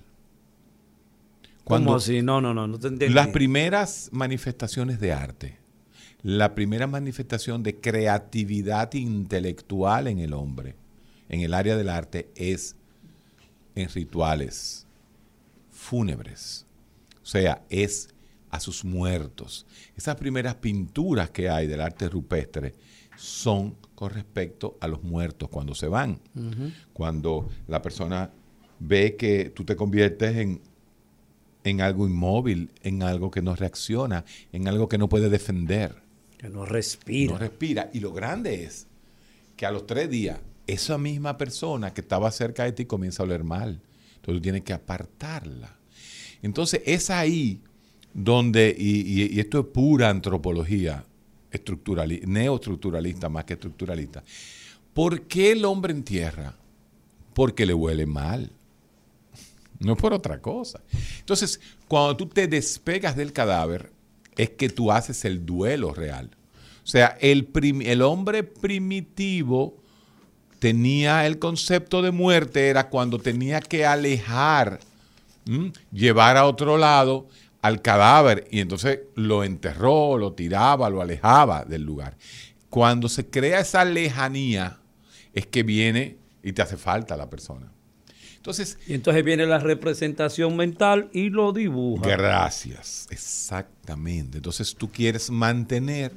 [1.64, 2.22] Cuando así?
[2.22, 5.58] No, no, no, no te Las primeras manifestaciones de arte,
[6.22, 10.76] la primera manifestación de creatividad intelectual en el hombre,
[11.30, 12.76] en el área del arte, es
[13.76, 14.86] en rituales
[15.72, 16.66] fúnebres.
[17.22, 18.10] O sea, es
[18.50, 19.66] a sus muertos.
[19.98, 22.76] Esas primeras pinturas que hay del arte rupestre
[23.18, 26.20] son con respecto a los muertos cuando se van.
[26.94, 28.30] Cuando la persona
[28.80, 30.62] ve que tú te conviertes en
[31.64, 35.96] en algo inmóvil, en algo que no reacciona, en algo que no puede defender.
[36.38, 37.34] Que no respira.
[37.34, 37.90] No respira.
[37.94, 38.88] Y lo grande es
[39.56, 43.26] que a los tres días, esa misma persona que estaba cerca de ti comienza a
[43.26, 43.82] oler mal.
[44.16, 45.76] Entonces tú tienes que apartarla.
[46.42, 47.62] Entonces es ahí
[48.14, 51.06] donde, y, esto es pura antropología
[51.52, 54.24] estructuralista, neoestructuralista más que estructuralista.
[54.94, 56.56] ¿Por qué el hombre entierra?
[57.34, 58.52] Porque le huele mal
[59.80, 60.82] no por otra cosa.
[61.20, 63.92] Entonces, cuando tú te despegas del cadáver,
[64.38, 66.32] es que tú haces el duelo real.
[66.84, 67.50] O sea, el,
[67.86, 69.78] el hombre primitivo
[70.60, 74.80] tenía el concepto de muerte, era cuando tenía que alejar,
[75.92, 77.28] llevar a otro lado
[77.62, 82.16] al cadáver y entonces lo enterró, lo tiraba, lo alejaba del lugar.
[82.70, 84.80] Cuando se crea esa lejanía
[85.34, 87.73] es que viene y te hace falta la persona.
[88.44, 92.06] Entonces, y entonces viene la representación mental y lo dibuja.
[92.06, 94.40] Gracias, exactamente.
[94.40, 96.12] Entonces tú quieres mantener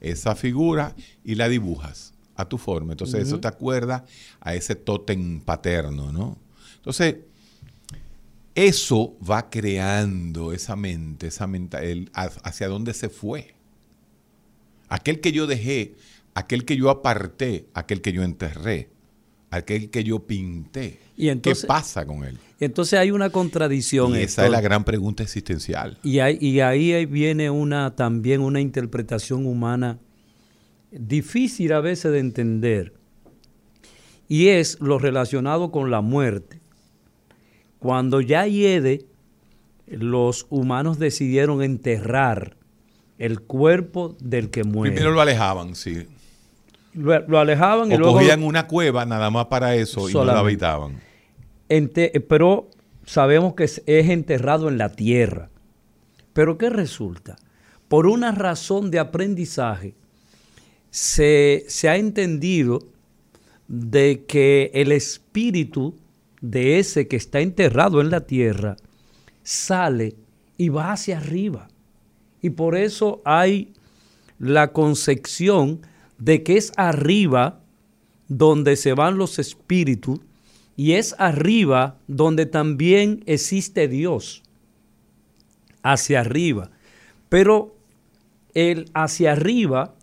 [0.00, 2.94] esa figura y la dibujas a tu forma.
[2.94, 4.04] Entonces eso te acuerda
[4.40, 6.36] a ese tótem paterno, ¿no?
[6.78, 7.18] Entonces,
[8.56, 13.54] eso va creando esa mente, esa mente, hacia dónde se fue.
[14.88, 15.94] Aquel que yo dejé,
[16.34, 18.88] aquel que yo aparté, aquel que yo enterré,
[19.50, 20.98] aquel que yo pinté.
[21.16, 22.38] ¿Qué pasa con él?
[22.60, 24.14] Entonces hay una contradicción.
[24.14, 25.98] Y esa es la gran pregunta existencial.
[26.02, 29.98] Y, y ahí viene una también una interpretación humana
[30.90, 32.94] difícil a veces de entender.
[34.28, 36.60] Y es lo relacionado con la muerte.
[37.78, 39.06] Cuando ya hiede,
[39.86, 42.56] los humanos decidieron enterrar
[43.18, 44.94] el cuerpo del que muere.
[44.94, 46.06] Primero lo alejaban, sí.
[46.94, 48.14] Lo, alejaban y luego...
[48.14, 51.00] cogían una cueva nada más para eso y no la habitaban.
[52.28, 52.68] pero
[53.04, 55.50] sabemos que es, enterrado en la tierra.
[56.32, 57.36] Pero ¿qué resulta?
[57.88, 59.94] Por una razón de aprendizaje,
[60.90, 62.80] se, se ha entendido
[63.66, 65.94] de que el espíritu
[66.40, 68.76] de ese que está enterrado en la tierra
[69.42, 70.14] sale
[70.56, 71.68] y va hacia arriba.
[72.40, 73.72] Y por eso hay
[74.38, 75.80] la concepción
[76.18, 77.60] de que es arriba
[78.28, 80.20] donde se van los espíritus
[80.76, 84.42] y es arriba donde también existe Dios.
[85.82, 86.70] Hacia arriba.
[87.28, 87.74] Pero
[88.54, 89.94] el hacia arriba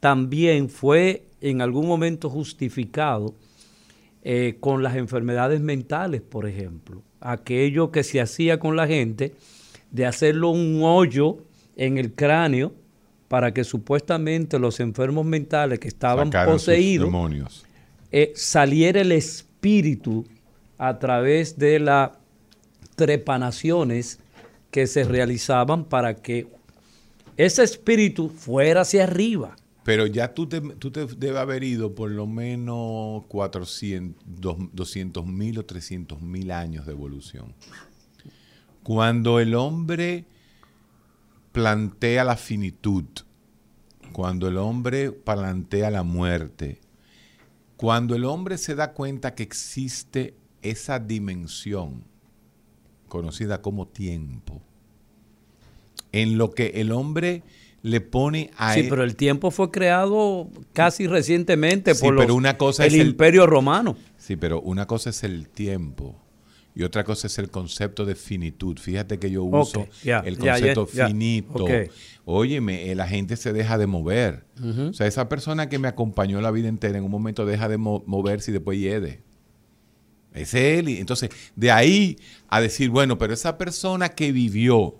[0.00, 3.34] también fue en algún momento justificado
[4.22, 7.02] eh, con las enfermedades mentales, por ejemplo.
[7.20, 9.34] Aquello que se hacía con la gente
[9.90, 11.38] de hacerlo un hoyo
[11.76, 12.72] en el cráneo
[13.28, 17.64] para que supuestamente los enfermos mentales que estaban poseídos
[18.12, 20.24] eh, saliera el espíritu
[20.78, 22.10] a través de las
[22.94, 24.20] trepanaciones
[24.70, 26.46] que se realizaban para que
[27.36, 29.56] ese espíritu fuera hacia arriba.
[29.84, 35.58] Pero ya tú te, tú te debes haber ido por lo menos 400, 200 mil
[35.58, 37.54] o 300 mil años de evolución.
[38.82, 40.24] Cuando el hombre
[41.54, 43.04] plantea la finitud,
[44.12, 46.80] cuando el hombre plantea la muerte,
[47.76, 52.02] cuando el hombre se da cuenta que existe esa dimensión
[53.08, 54.62] conocida como tiempo,
[56.10, 57.44] en lo que el hombre
[57.82, 63.96] le pone a Sí, pero el tiempo fue creado casi recientemente por el Imperio Romano.
[64.18, 66.23] Sí, pero una cosa es el tiempo
[66.74, 68.78] y otra cosa es el concepto de finitud.
[68.78, 71.66] Fíjate que yo uso el concepto finito.
[72.24, 74.44] Óyeme, eh, la gente se deja de mover.
[74.60, 77.78] O sea, esa persona que me acompañó la vida entera en un momento deja de
[77.78, 79.22] moverse y después hiede.
[80.32, 80.88] Es él.
[80.88, 84.96] entonces, de ahí a decir, bueno, pero esa persona que vivió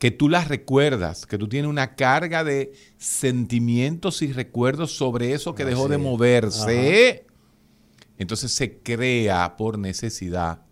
[0.00, 5.54] que tú las recuerdas, que tú tienes una carga de sentimientos y recuerdos sobre eso
[5.54, 7.24] que dejó de moverse.
[8.18, 10.62] Entonces se crea por necesidad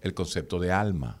[0.00, 1.20] el concepto de alma.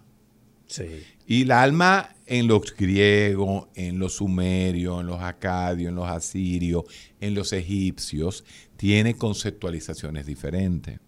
[0.66, 1.02] Sí.
[1.26, 6.84] Y la alma en los griegos, en los sumerios, en los acadios, en los asirios,
[7.20, 8.44] en los egipcios,
[8.76, 10.98] tiene conceptualizaciones diferentes.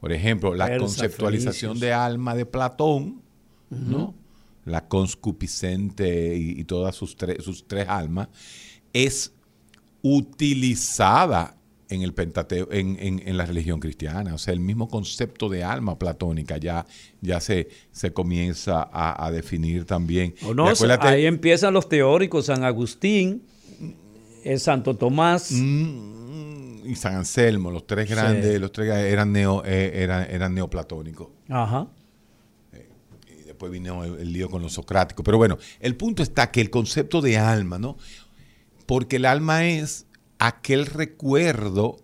[0.00, 3.22] Por ejemplo, la conceptualización de alma de Platón,
[3.70, 4.14] ¿no?
[4.64, 8.28] la conscupicente y, todas sus, sus tres almas,
[8.92, 9.32] es
[10.02, 11.57] utilizada
[11.88, 14.34] en el Pentateo, en, la religión cristiana.
[14.34, 16.86] O sea, el mismo concepto de alma platónica ya,
[17.20, 20.34] ya se, se comienza a, definir también.
[21.00, 23.42] ahí empiezan los teóricos, San Agustín,
[24.44, 25.50] el Santo Tomás.
[25.52, 31.28] Mm, y San Anselmo, los tres grandes, los tres eran, neo, eh, eran, eran neoplatónicos.
[31.48, 31.88] Ajá
[33.58, 35.24] después vino el, lío con los socráticos.
[35.24, 37.96] Pero bueno, el punto está que el concepto de alma, ¿no?
[38.86, 40.06] Porque el alma es
[40.38, 41.96] aquel recuerdo,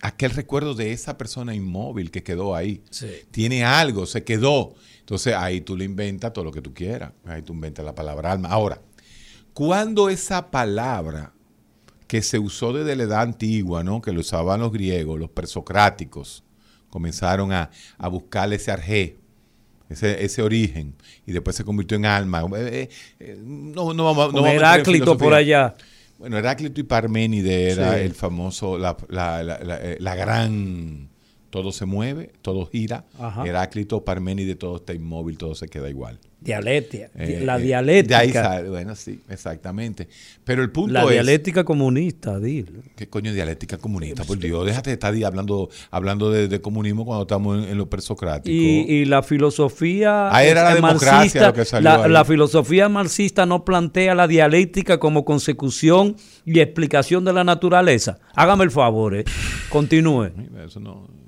[0.00, 2.82] aquel recuerdo de esa persona inmóvil que quedó ahí.
[3.30, 4.74] Tiene algo, se quedó.
[5.00, 7.12] Entonces ahí tú le inventas todo lo que tú quieras.
[7.24, 8.48] Ahí tú inventas la palabra alma.
[8.48, 8.80] Ahora,
[9.52, 11.32] cuando esa palabra
[12.06, 14.00] que se usó desde la edad antigua, ¿no?
[14.00, 16.42] que lo usaban los griegos, los presocráticos,
[16.88, 19.20] comenzaron a, a buscar ese arjé
[19.90, 20.94] ese, origen,
[21.26, 22.44] y después se convirtió en alma.
[22.56, 25.74] Eh, eh, no, no vamos, no Heráclito por allá.
[26.20, 31.08] Bueno, Heráclito y Parménide era el famoso, la, la, la, eh, la, gran
[31.50, 33.04] todo se mueve, todo gira.
[33.44, 36.18] Heráclito, Parménides, todo está inmóvil, todo se queda igual.
[36.40, 37.10] Dialéctica.
[37.16, 38.62] Eh, la eh, dialéctica.
[38.66, 40.08] bueno, sí, exactamente.
[40.42, 42.80] Pero el punto la dialéctica comunista, dile.
[42.96, 44.24] ¿Qué coño dialéctica comunista?
[44.24, 48.54] Por Dios, déjate de estar hablando, hablando de, comunismo cuando estamos en, lo presocrático.
[48.54, 50.34] Y, y, la filosofía.
[50.34, 55.24] Ah, era la democracia lo que salió la, filosofía marxista no plantea la dialéctica como
[55.24, 58.18] consecución y explicación de la naturaleza.
[58.34, 59.24] Hágame el favor, eh.
[59.68, 60.30] Continúe.
[60.64, 61.20] Eso no.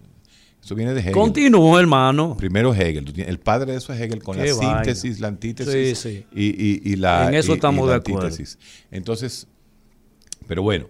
[0.63, 1.13] Eso viene de Hegel.
[1.13, 2.37] Continúa, hermano.
[2.37, 3.13] Primero Hegel.
[3.17, 7.55] El padre de eso es Hegel con la síntesis, la antítesis Y, la, en eso
[7.55, 8.37] estamos de acuerdo.
[8.93, 9.49] Entonces,
[10.47, 10.87] pero bueno,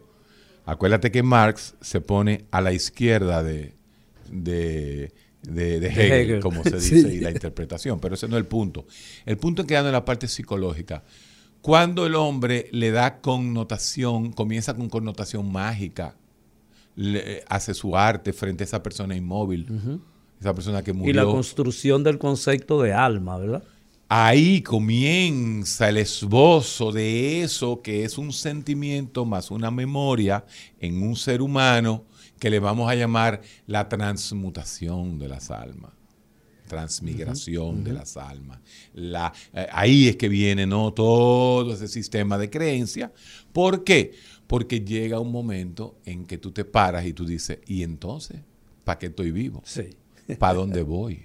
[0.67, 3.75] acuérdate que Marx se pone a la izquierda de,
[4.31, 5.11] de,
[5.47, 7.99] Hegel, como se dice, y la interpretación.
[7.99, 8.87] Pero ese no es el punto.
[9.25, 11.03] El punto es quedando en la parte psicológica.
[11.63, 16.17] Cuando el hombre le da connotación, comienza con connotación mágica
[17.49, 19.67] hace su arte frente a esa persona inmóvil,
[20.41, 21.11] esa persona que murió.
[21.11, 23.63] Y la construcción del concepto de alma, ¿verdad?
[24.09, 30.45] Ahí comienza el esbozo de eso que es un sentimiento más una memoria
[30.81, 32.05] en un ser humano
[32.39, 35.93] que le vamos a llamar la transmutación de las almas
[36.73, 38.59] transmigración de las almas.
[38.95, 40.91] La, eh, ahí es que viene ¿no?
[40.95, 43.13] todo ese sistema de creencia.
[43.53, 44.15] ¿Por qué?
[44.53, 48.41] Porque llega un momento en que tú te paras y tú dices, ¿y entonces?
[48.85, 49.63] ¿Para qué estoy vivo?
[49.65, 49.97] Sí.
[50.39, 51.25] ¿Para dónde voy?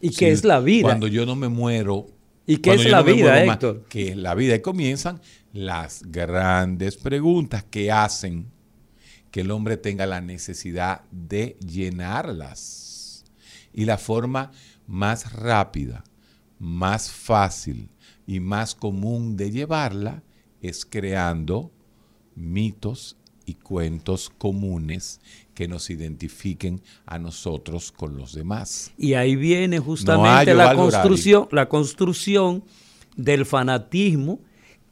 [0.00, 0.84] ¿Y qué es la vida?
[0.84, 2.06] Cuando yo no me muero.
[2.46, 3.86] ¿Y qué es la vida, Héctor?
[3.88, 4.54] ¿Qué es la vida?
[4.54, 5.20] Y comienzan
[5.52, 8.46] las grandes preguntas que hacen
[9.32, 13.24] que el hombre tenga la necesidad de llenarlas.
[13.72, 14.52] Y la forma
[14.86, 16.04] más rápida,
[16.60, 17.88] más fácil
[18.28, 20.22] y más común de llevarla
[20.60, 21.72] es creando
[22.36, 23.16] mitos
[23.46, 25.20] y cuentos comunes
[25.54, 28.92] que nos identifiquen a nosotros con los demás.
[28.96, 32.64] Y ahí viene justamente la construcción, la construcción
[33.16, 34.40] del fanatismo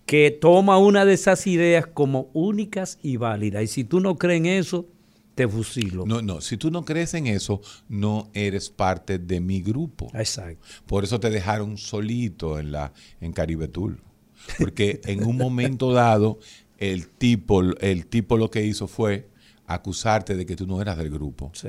[0.07, 3.63] que toma una de esas ideas como únicas y válidas.
[3.65, 4.87] Y si tú no crees en eso,
[5.35, 6.05] te fusilo.
[6.07, 10.09] No, no, si tú no crees en eso, no eres parte de mi grupo.
[10.15, 10.61] Exacto.
[10.87, 13.99] Por eso te dejaron solito en la en Caribe Tour.
[14.59, 16.39] Porque en un momento dado
[16.83, 19.29] el tipo, el tipo lo que hizo fue
[19.67, 21.53] acusarte de que tú no eras del grupo.
[21.55, 21.69] Sí.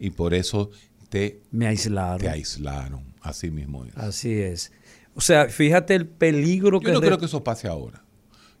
[0.00, 0.70] Y por eso
[1.08, 2.18] te, Me aislaron.
[2.18, 3.04] Te aislaron.
[3.20, 3.96] Así mismo es.
[3.96, 4.72] Así es.
[5.14, 6.88] O sea, fíjate el peligro que...
[6.88, 8.02] Yo no creo que eso pase ahora.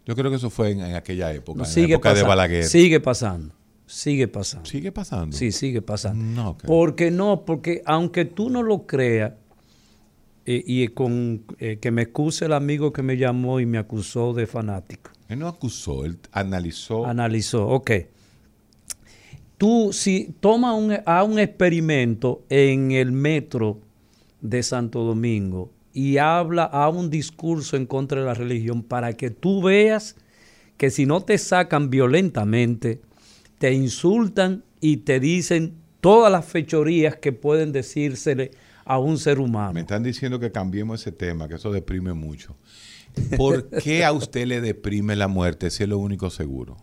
[0.06, 2.64] Yo creo que eso fue en, aquella época, en la época de Balaguer.
[2.64, 3.54] Sigue pasando.
[3.86, 4.68] Sigue pasando.
[4.68, 5.36] Sigue pasando.
[5.36, 6.22] Sí, sigue pasando.
[6.24, 9.32] No, Porque no, porque aunque tú no lo creas,
[10.46, 14.32] eh, y con eh, que me excuse el amigo que me llamó y me acusó
[14.32, 15.10] de fanático.
[15.28, 17.06] Él no acusó, él analizó.
[17.06, 17.90] Analizó, ok.
[19.58, 23.80] Tú, si toma un, a un experimento en el metro
[24.40, 29.30] de Santo Domingo y habla a un discurso en contra de la religión para que
[29.30, 30.16] tú veas
[30.76, 33.00] que si no te sacan violentamente,
[33.58, 38.52] te insultan y te dicen todas las fechorías que pueden decírsele
[38.84, 39.74] a un ser humano.
[39.74, 42.56] Me están diciendo que cambiemos ese tema, que eso deprime mucho.
[43.36, 46.76] ¿Por qué a usted le deprime la muerte si es lo único seguro?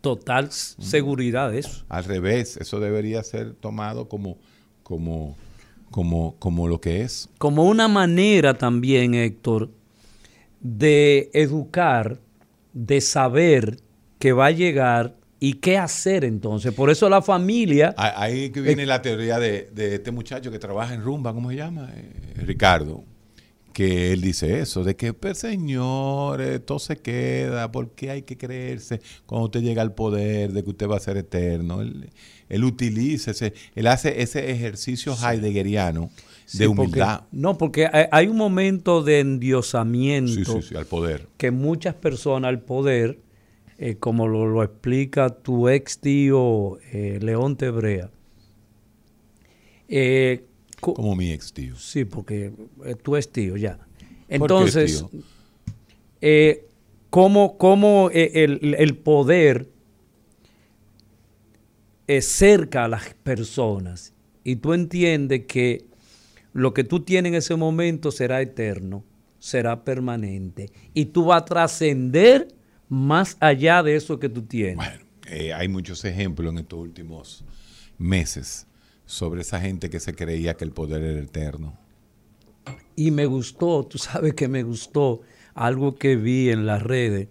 [0.00, 1.84] Total seguridad eso.
[1.88, 4.36] Al revés, eso debería ser tomado como,
[4.82, 5.34] como,
[5.90, 7.28] como, como lo que es.
[7.38, 9.70] Como una manera también, Héctor,
[10.60, 12.20] de educar,
[12.74, 13.78] de saber
[14.18, 16.74] que va a llegar y qué hacer entonces.
[16.74, 17.94] Por eso la familia...
[17.96, 21.90] Ahí que viene la teoría de, este muchacho que trabaja en Rumba, ¿cómo se llama?
[21.94, 23.04] Eh, Ricardo
[23.74, 29.02] que él dice eso, de que, pues señor, todo se queda, porque hay que creerse
[29.26, 31.82] cuando usted llega al poder, de que usted va a ser eterno.
[31.82, 36.10] Él, utiliza ese, él hace ese ejercicio heideggeriano
[36.52, 37.22] de humildad.
[37.32, 41.26] no, porque hay, un momento de endiosamiento al poder.
[41.36, 43.18] que muchas personas al poder,
[43.78, 48.10] eh, como lo, explica tu ex tío eh, León Tebrea,
[49.88, 50.44] eh,
[50.92, 51.76] como mi ex tío.
[51.76, 52.52] Sí, porque
[52.84, 53.78] eh, tú es tío ya.
[54.28, 55.04] Entonces,
[56.20, 56.66] eh,
[57.10, 58.30] ¿cómo, eh,
[58.78, 59.68] el, poder
[62.20, 64.12] cerca a las personas?
[64.42, 65.84] Y tú entiendes que
[66.52, 69.04] lo que tú tienes en ese momento será eterno,
[69.38, 70.70] será permanente.
[70.92, 72.48] Y tú vas a trascender
[72.88, 74.76] más allá de eso que tú tienes.
[74.76, 75.04] Bueno,
[75.56, 77.44] hay muchos ejemplos en estos últimos
[77.98, 78.66] meses
[79.06, 81.78] sobre esa gente que se creía que el poder era eterno.
[82.96, 85.20] Y me gustó, tú sabes que me gustó
[85.54, 87.28] algo que vi en las redes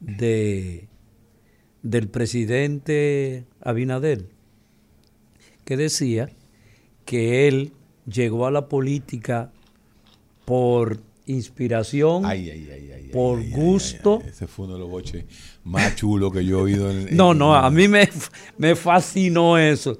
[0.00, 0.88] de,
[1.82, 4.26] del presidente Abinader,
[5.64, 6.30] que decía
[7.04, 7.72] que él
[8.06, 9.50] llegó a la política
[10.44, 12.22] por inspiración,
[13.12, 14.22] por gusto.
[14.26, 15.24] Ese fue uno de los boches
[15.64, 16.90] más chulos que yo he oído.
[16.90, 18.08] En, no, no, a mí me,
[18.56, 19.98] me, fascinó eso.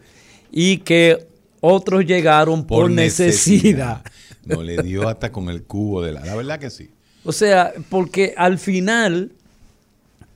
[0.50, 1.26] Y que
[1.60, 4.02] otros llegaron por, necesidad.
[4.44, 6.24] No, le dio hasta con el cubo de la...
[6.24, 6.90] La verdad que sí.
[7.24, 9.32] O sea, porque al final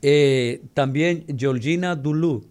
[0.01, 2.43] eh, también Georgina Duluth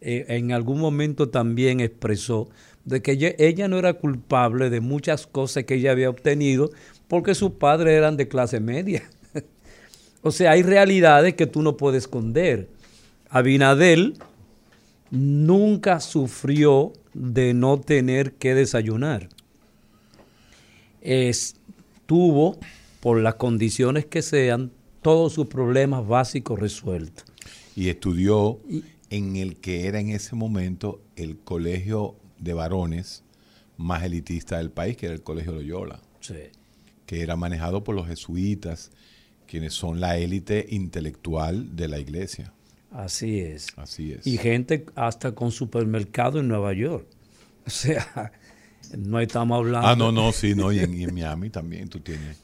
[0.00, 2.48] eh, en algún momento también expresó
[2.84, 6.70] de que ella, no era culpable de muchas cosas que ella había obtenido
[7.06, 9.02] porque sus padres eran de clase media.
[10.22, 12.68] o sea, hay realidades que tú no puedes esconder.
[13.28, 14.14] Abinadel
[15.10, 19.28] nunca sufrió de no tener que desayunar.
[22.06, 22.58] tuvo,
[23.00, 27.24] por las condiciones que sean, todos sus problemas básicos resueltos.
[27.76, 28.60] Y estudió
[29.10, 33.22] en el que era en ese momento el colegio de varones
[33.76, 36.00] más elitista del país, que era el Colegio Loyola,
[37.06, 38.90] que era manejado por los jesuitas,
[39.46, 42.52] quienes son la élite intelectual de la iglesia.
[42.90, 43.68] Así es.
[43.76, 44.26] Así es.
[44.26, 47.06] Y gente hasta con supermercado en Nueva York.
[47.66, 48.32] O sea,
[48.96, 49.86] no estamos hablando.
[49.86, 52.38] Ah, no, no, sí, no, y en, y en Miami también tú tienes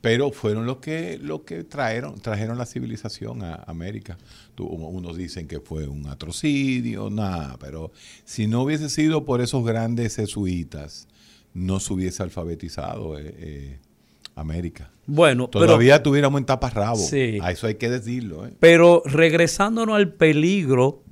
[0.00, 4.16] pero fueron los que, los que trajeron, trajeron la civilización a América.
[4.58, 7.92] unos dicen que fue un atrocidio, nada, pero
[8.24, 11.06] si no hubiese sido por esos grandes jesuitas,
[11.52, 13.78] no se hubiese alfabetizado eh, eh,
[14.40, 14.90] América.
[15.06, 16.96] Bueno, todavía tuviéramos en taparrabo.
[16.96, 17.38] Sí.
[17.42, 18.46] A eso hay que decirlo.
[18.46, 18.52] Eh.
[18.60, 21.02] Pero regresándonos al peligro,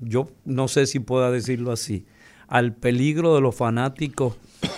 [0.00, 2.06] yo no sé si pueda decirlo así,
[2.46, 4.36] al peligro de los fanáticos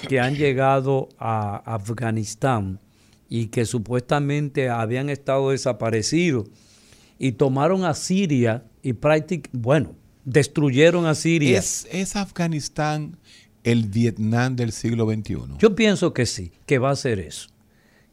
[0.09, 2.81] que han llegado a Afganistán
[3.29, 6.49] y que supuestamente habían estado desaparecidos
[7.19, 9.95] y tomaron a Siria y prácticamente, bueno,
[10.25, 11.59] destruyeron a Siria.
[11.59, 13.17] ¿Es, Afganistán
[13.63, 15.37] el Vietnam del siglo XXI?
[15.59, 17.51] Yo pienso que sí, que va a ser eso.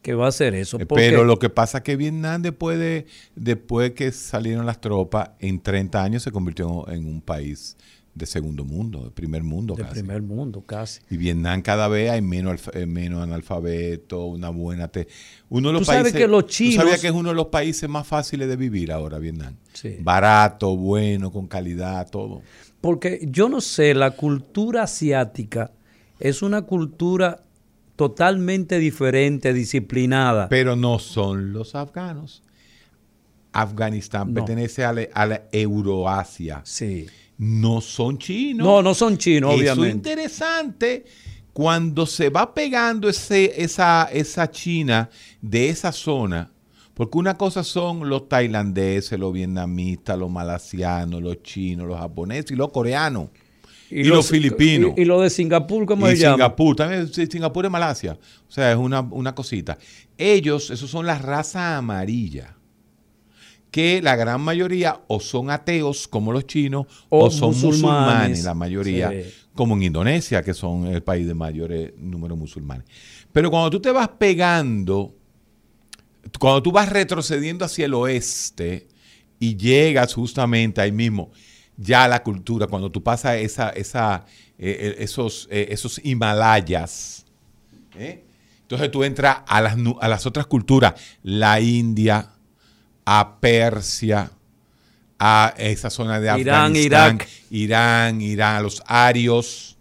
[0.02, 0.78] Que va a ser eso.
[0.80, 5.30] Eh, pero lo que pasa es que Vietnam después de después que salieron las tropas,
[5.40, 7.76] en 30 años se convirtió en un país
[8.18, 11.00] de segundo mundo, de primer mundo de primer mundo, casi.
[11.08, 14.88] Y Vietnam cada vez hay menos, eh, menos analfabeto, una buena...
[14.88, 15.06] Te
[15.48, 16.74] uno de los ¿Tú países, sabes que los chinos...
[16.74, 19.54] ¿tú sabías que es uno de los países más fáciles de vivir ahora, Vietnam?
[19.72, 19.96] Sí.
[20.00, 22.42] Barato, bueno, con calidad, todo.
[22.80, 25.72] Porque yo no sé, la cultura asiática
[26.18, 27.44] es una cultura
[27.98, 30.48] totalmente diferente, disciplinada.
[30.48, 32.42] Pero no son los afganos.
[33.52, 36.62] Afganistán pertenece a la, a la Euroasia.
[36.64, 37.06] Sí
[37.38, 38.66] no son chinos.
[38.66, 39.70] No, no son chinos, obviamente.
[39.70, 41.04] Eso es interesante
[41.52, 45.08] cuando se va pegando ese, esa, esa China
[45.40, 46.50] de esa zona,
[46.94, 52.56] porque una cosa son los tailandeses, los vietnamitas, los malasianos, los chinos, los japoneses y
[52.56, 53.30] los coreanos.
[53.90, 54.92] Y, los, filipinos.
[54.96, 56.36] Y, lo de Singapur, ¿cómo se llama?
[56.36, 58.18] Singapur, también Singapur es Malasia.
[58.46, 59.78] O sea, es una, una cosita.
[60.18, 62.58] Ellos, esos son la raza amarilla
[63.70, 69.12] que la gran mayoría o son ateos como los chinos o, son musulmanes, la mayoría,
[69.54, 72.86] como en Indonesia, que son el país de mayores números musulmanes.
[73.32, 75.14] Pero cuando tú te vas pegando,
[76.38, 78.88] cuando tú vas retrocediendo hacia el oeste
[79.38, 81.30] y llegas justamente ahí mismo,
[81.78, 84.26] ya la cultura, cuando tú pasas esa, esa,
[84.58, 87.24] eh, eh, esos, eh, esos Himalayas,
[88.62, 92.30] entonces tú entras a las, a las otras culturas, la India,
[93.04, 94.30] a Persia,
[95.18, 97.18] a esa zona de Irán, Afganistán,
[97.50, 99.76] Irán, Irán, a los arios.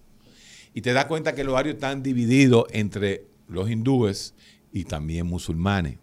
[0.73, 4.33] Y te das cuenta que los arios están divididos entre los hindúes
[4.71, 5.97] y también musulmanes.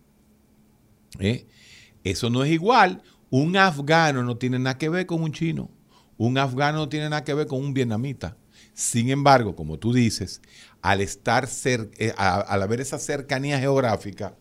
[2.05, 3.03] Eso no es igual.
[3.31, 5.71] Un afgano no tiene nada que ver con un chino.
[6.17, 8.37] Un afgano no tiene nada que ver con un vietnamita.
[8.73, 10.41] Sin embargo, como tú dices,
[10.83, 14.35] al estar eh, al haber esa cercanía geográfica,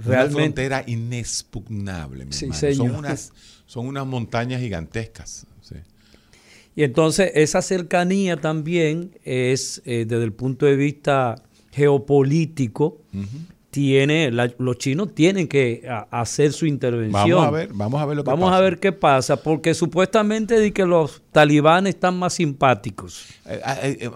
[0.05, 0.37] realmente...
[0.37, 3.33] Una frontera inexpugnable, mi Son unas,
[3.67, 5.47] son unas montañas gigantescas.
[6.77, 11.43] Y entonces esa cercanía también es, eh, desde el punto de vista
[11.73, 13.01] geopolítico,
[13.71, 17.31] tiene, los chinos tienen que hacer su intervención.
[17.31, 20.59] Vamos a ver, vamos a ver lo que Vamos a ver qué pasa, porque supuestamente
[20.59, 23.27] di que los talibanes están más simpáticos.
[23.47, 23.61] Eh,
[24.01, 24.11] eh,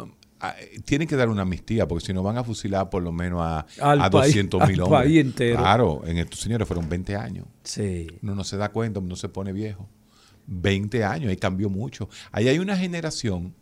[0.85, 3.67] tienen que dar una amnistía, porque si no van a fusilar por lo menos a,
[3.81, 5.35] a 200 mil hombres.
[5.35, 7.47] Claro, en estos señores fueron 20 años.
[7.63, 8.09] Sí.
[8.23, 9.89] Uno no se da cuenta, uno se pone viejo.
[10.47, 12.09] 20 años, ahí cambió mucho.
[12.33, 13.55] Ahí hay una generación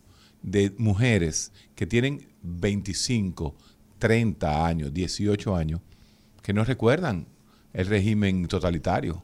[0.43, 3.55] de mujeres que tienen 25,
[4.03, 5.81] 30 años, 18 años,
[6.43, 7.25] que no recuerdan
[7.73, 9.23] el régimen totalitario.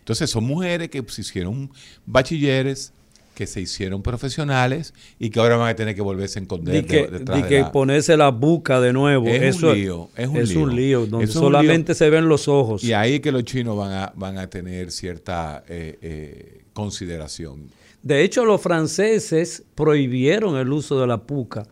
[0.00, 1.70] Entonces son mujeres que se hicieron
[2.04, 2.92] bachilleres,
[3.36, 6.74] que se hicieron profesionales y que ahora van a tener que volverse a esconder.
[6.74, 9.28] Y que, ponerse la buca de nuevo.
[9.28, 10.10] Es un lío.
[10.16, 11.06] Es un, lío.
[11.06, 12.82] donde solamente se ven los ojos.
[12.82, 17.70] Y ahí que los chinos van a, van a tener cierta eh, eh, consideración.
[18.02, 21.68] De hecho, los franceses prohibieron el uso de la puca.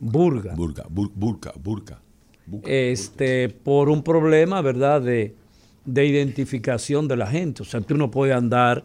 [0.00, 0.54] Burga.
[0.54, 2.00] Burga, burka, burka.
[2.64, 5.36] este, por un problema, ¿verdad?, de,
[5.84, 7.62] de identificación de la gente.
[7.62, 8.84] O sea, tú no puedes andar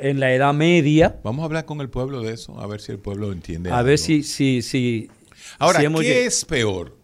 [0.00, 1.20] en la Edad Media.
[1.22, 3.70] Vamos a hablar con el pueblo de eso, a ver si el pueblo entiende.
[3.70, 5.10] A ver si, si, si.
[5.58, 6.96] Ahora, ¿qué es peor?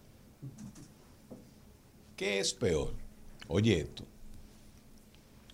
[2.16, 2.94] ¿Qué es peor?
[3.48, 4.04] Oye esto.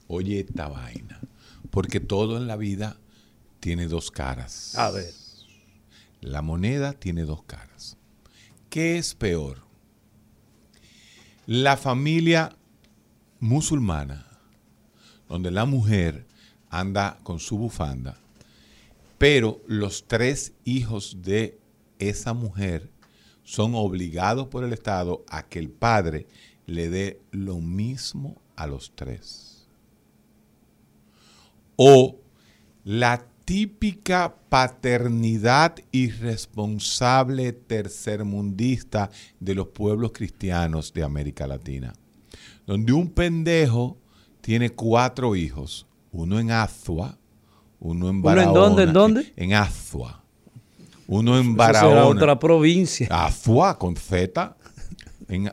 [0.06, 1.20] Oye esta vaina.
[1.70, 2.96] Porque todo en la vida
[3.60, 4.76] tiene dos caras.
[4.76, 5.21] A ver.
[6.22, 7.98] La moneda tiene dos caras.
[8.70, 9.58] ¿Qué es peor?
[11.46, 12.56] La familia
[13.40, 14.24] musulmana,
[15.28, 16.24] donde la mujer
[16.70, 18.16] anda con su bufanda,
[19.18, 21.58] pero los tres hijos de
[21.98, 22.88] esa mujer
[23.42, 26.28] son obligados por el Estado a que el padre
[26.66, 29.66] le dé lo mismo a los tres.
[31.74, 32.20] O
[32.84, 41.92] la típica paternidad irresponsable tercermundista de los pueblos cristianos de América Latina,
[42.66, 43.98] donde un pendejo
[44.40, 47.18] tiene cuatro hijos, uno en Azua,
[47.78, 48.50] uno en Barahona.
[48.50, 48.82] ¿Uno en dónde?
[48.82, 49.32] ¿En dónde?
[49.36, 50.22] En Azua.
[51.06, 52.06] Uno en Barahona.
[52.06, 53.08] otra provincia.
[53.10, 54.56] Azua con Z.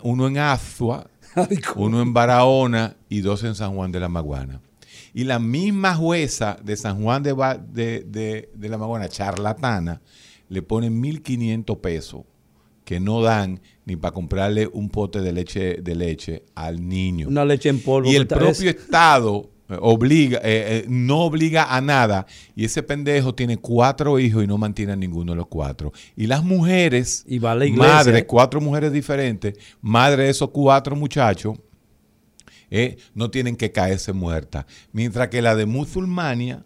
[0.03, 1.07] uno en Azua,
[1.75, 4.61] uno en Barahona y dos en San Juan de la Maguana.
[5.13, 7.33] Y la misma jueza de San Juan de,
[7.73, 10.01] de, de la Maguana, charlatana,
[10.49, 12.23] le pone 1.500 pesos
[12.83, 17.27] que no dan ni para comprarle un pote de leche, de leche al niño.
[17.27, 18.09] Una leche en polvo.
[18.09, 19.49] Y el propio Estado
[19.79, 24.57] obliga, eh, eh, no obliga a nada y ese pendejo tiene cuatro hijos y no
[24.57, 25.93] mantiene a ninguno de los cuatro.
[26.15, 31.57] Y las mujeres, y madres, cuatro mujeres diferentes, madre de esos cuatro muchachos,
[32.71, 34.65] eh, no tienen que caerse muertas.
[34.91, 36.65] Mientras que la de musulmania,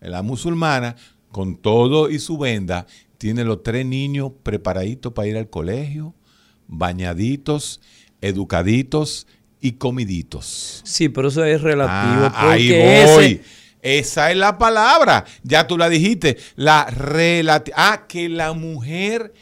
[0.00, 0.96] la musulmana,
[1.30, 2.86] con todo y su venda,
[3.18, 6.14] tiene los tres niños preparaditos para ir al colegio,
[6.66, 7.80] bañaditos,
[8.20, 9.26] educaditos
[9.60, 10.82] y comiditos.
[10.84, 12.30] Sí, pero eso es relativo.
[12.32, 13.40] Ah, ahí voy.
[13.82, 15.24] Esa es la palabra.
[15.42, 16.36] Ya tú la dijiste.
[16.56, 17.76] La relativa.
[17.78, 19.32] Ah, que la mujer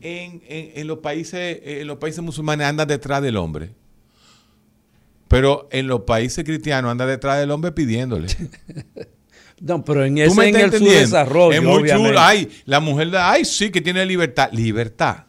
[0.00, 3.70] en, los países, en los países musulmanes anda detrás del hombre.
[5.28, 8.28] Pero en los países cristianos anda detrás del hombre pidiéndole.
[9.60, 11.52] No, pero en ese en el subdesarrollo.
[11.52, 12.14] Es muy chulo.
[12.16, 14.50] Ay, la mujer, ay, sí, que tiene libertad.
[14.52, 15.24] Libertad.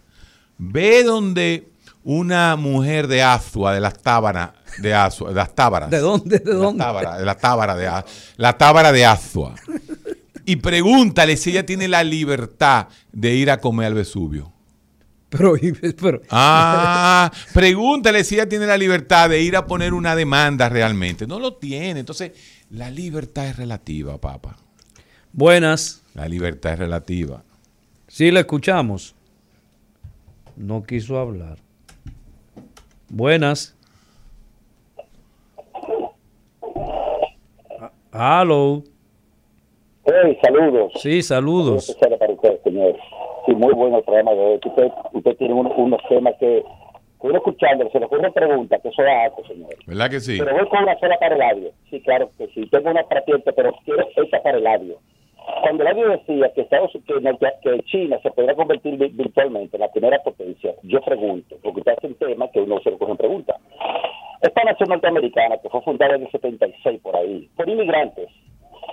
[0.57, 1.69] Ve donde
[2.03, 5.89] una mujer de Azua, de las tábaras, de Azua, de las tábaras.
[5.91, 6.39] ¿De dónde?
[6.39, 6.83] ¿De dónde?
[6.83, 8.03] de la tábara de
[8.37, 9.55] la tábara de Azua.
[10.45, 14.51] Y pregúntale si ella tiene la libertad de ir a comer al Vesubio.
[15.29, 15.53] Pero,
[16.01, 16.21] pero.
[16.29, 21.27] Ah, pregúntale si ella tiene la libertad de ir a poner una demanda realmente.
[21.27, 21.99] No lo tiene.
[21.99, 22.31] Entonces,
[22.71, 24.57] la libertad es relativa, papá.
[25.31, 26.03] Buenas.
[26.15, 27.43] La libertad es relativa.
[28.07, 29.15] Sí, la escuchamos.
[30.55, 31.57] No quiso hablar.
[33.07, 33.75] Buenas.
[38.11, 38.83] Hello.
[40.05, 40.91] Hey, saludos.
[41.01, 41.95] Sí, saludos.
[41.99, 42.95] Para usted, señor.
[43.49, 44.59] Sí, muy bueno el programa de hoy.
[44.63, 46.63] Usted, usted tiene unos temas que,
[47.21, 49.75] uno escuchando, se le ocurre pregunta, que eso es algo, señor.
[49.87, 50.37] ¿Verdad que sí?
[50.37, 51.71] Pero voy con una sola para el audio.
[51.89, 52.67] Sí, claro que sí.
[52.69, 54.99] Tengo una patiente, pero quiero esa para el audio
[55.61, 59.91] cuando el año decía que, Estados, que, que China se podría convertir virtualmente en la
[59.91, 63.17] primera potencia, yo pregunto, porque usted hace un tema que uno se le coge en
[63.17, 63.55] pregunta.
[64.41, 68.29] Esta nación norteamericana, que fue fundada en el 76 por ahí, por inmigrantes,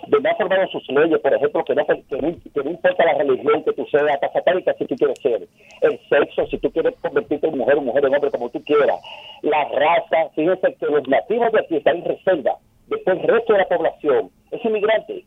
[0.06, 3.72] de no formado sus leyes, por ejemplo, que no, que no, importa la religión que
[3.72, 5.46] tú seas, hasta satánica si tú quieres ser,
[5.82, 9.00] el sexo, si tú quieres convertirte en mujer mujer en hombre, como tú quieras,
[9.42, 13.58] la raza, fíjense que los nativos de aquí están en reserva, después el resto de
[13.58, 15.24] la población es inmigrante.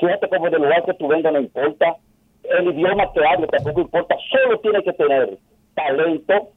[0.00, 1.96] Fíjate como del lugar que tú vengas no importa,
[2.44, 5.38] el idioma que hable tampoco importa, solo tiene que tener
[5.74, 6.48] talento,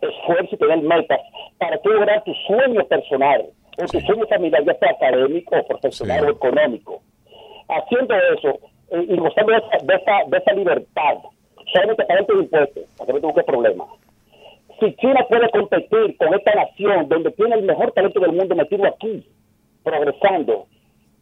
[0.00, 1.20] esfuerzo y tener metas
[1.58, 3.46] para tú lograr tu sueño personal
[3.78, 7.02] o tu sueño familiar, ya sea académico, profesional o económico.
[7.68, 8.58] Haciendo eso
[8.90, 11.14] eh, y gozando de esa, de esa, de esa libertad,
[11.72, 13.84] solamente pagando impuestos, para que no tenga problema.
[14.80, 18.86] Si China puede competir con esta nación donde tiene el mejor talento del mundo metido
[18.86, 19.26] aquí,
[19.82, 20.66] progresando,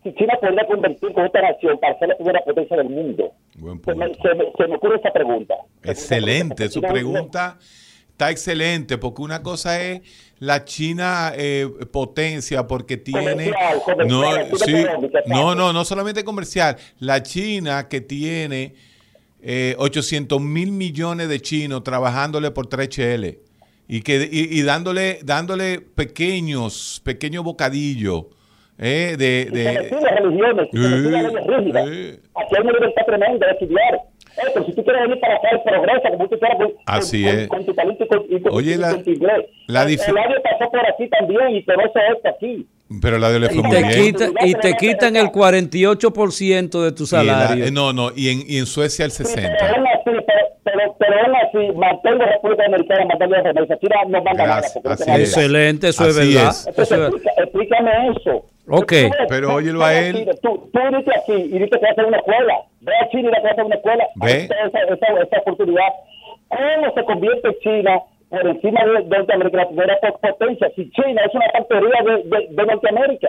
[0.03, 3.33] si China podría convertir con esta nación para ser la primera potencia del mundo.
[3.85, 5.55] Se me, se, me, ocurre esa pregunta.
[5.85, 7.59] Excelente, su pregunta
[8.13, 10.03] está excelente, porque una cosa es
[10.39, 13.53] la China eh, potencia, porque tiene...
[14.07, 14.25] no,
[15.27, 18.75] no, no, no solamente comercial, la China que tiene
[19.43, 23.39] eh, 800 mil millones de chinos trabajándole por 3HL
[23.89, 28.27] y, que, y, dándole, dándole pequeños, pequeños bocadillos
[28.79, 29.91] eh, de, de,
[30.21, 34.01] religiones, eh, Aquí hay una libertad tremenda de estudiar.
[34.37, 37.49] Eh, pero si tú quieres venir para hacer progreso, como tú quieras, con, Así es.
[37.49, 39.47] con, tu talento y con, y Oye, la, inglés.
[39.67, 42.67] La el audio pasó por aquí también y por eso es aquí.
[43.01, 44.15] Pero la de le fue y muy te bien.
[44.15, 47.65] Quita, y te quitan el 48% de tu salario.
[47.65, 49.25] La, no, no, y en, y en Suecia el 60%.
[49.25, 53.79] Sí, pero aún así, pero, pero, pero aún así, mantengo República Dominicana, mantengo la.
[53.79, 54.59] China no manda nada.
[54.59, 55.21] Así es.
[55.21, 56.51] Excelente, eso es verdad.
[56.51, 56.67] Es.
[56.67, 58.45] Entonces, eso explica, explícame eso.
[58.69, 58.93] Ok.
[59.29, 60.29] Pero óyelo a él.
[60.43, 62.55] Tú, tú dices aquí y dices que vas a hacer una escuela.
[62.83, 64.05] Ve a China y vas a hacer una escuela.
[64.17, 64.45] Ve.
[64.45, 65.93] Esa, esa, esa oportunidad.
[66.49, 70.69] ¿Cómo se convierte China por encima de, de Norteamérica, la primera potencia?
[70.77, 73.29] Si China es una factoría de, de, de Norteamérica.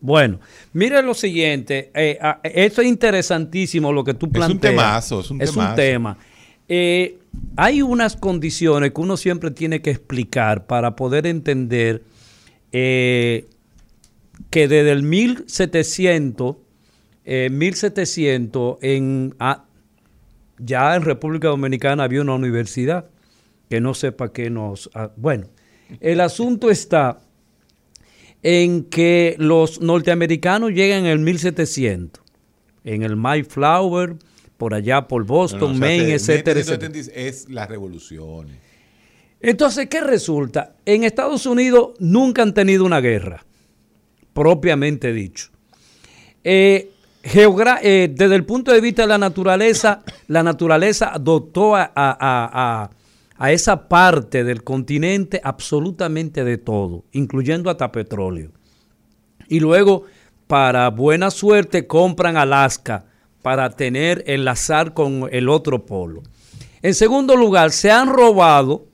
[0.00, 0.40] Bueno,
[0.72, 4.50] mire lo siguiente, eh, esto es interesantísimo lo que tú planteas.
[4.50, 5.70] Es un temazo, es un, es temazo.
[5.70, 6.18] un tema.
[6.68, 7.18] Eh,
[7.56, 12.02] hay unas condiciones que uno siempre tiene que explicar para poder entender
[12.72, 13.46] eh,
[14.50, 16.56] que desde el 1700,
[17.24, 19.64] eh, 1700 en, ah,
[20.58, 23.06] ya en República Dominicana había una universidad
[23.68, 24.90] que no sepa qué nos...
[24.94, 25.46] Ah, bueno,
[26.00, 27.20] el asunto está
[28.42, 32.22] en que los norteamericanos llegan en el 1700,
[32.84, 34.16] en el Mayflower,
[34.56, 37.26] por allá por Boston, No, no, o sea, Maine, te- etcétera, 1770 etcétera.
[37.28, 38.56] Es las revoluciones.
[39.40, 40.76] Entonces, ¿qué resulta?
[40.86, 43.44] En Estados Unidos nunca han tenido una guerra,
[44.32, 45.48] propiamente dicho.
[46.44, 46.90] Eh,
[47.22, 52.50] eh, desde el punto de vista de la naturaleza, la naturaleza dotó a, a- a-
[52.82, 52.90] a-
[53.38, 58.50] a esa parte del continente absolutamente de todo, incluyendo hasta petróleo.
[59.48, 60.04] Y luego,
[60.46, 63.04] para buena suerte, compran Alaska
[63.42, 66.22] para tener enlazar con el otro polo.
[66.82, 68.86] En segundo lugar, se han robado,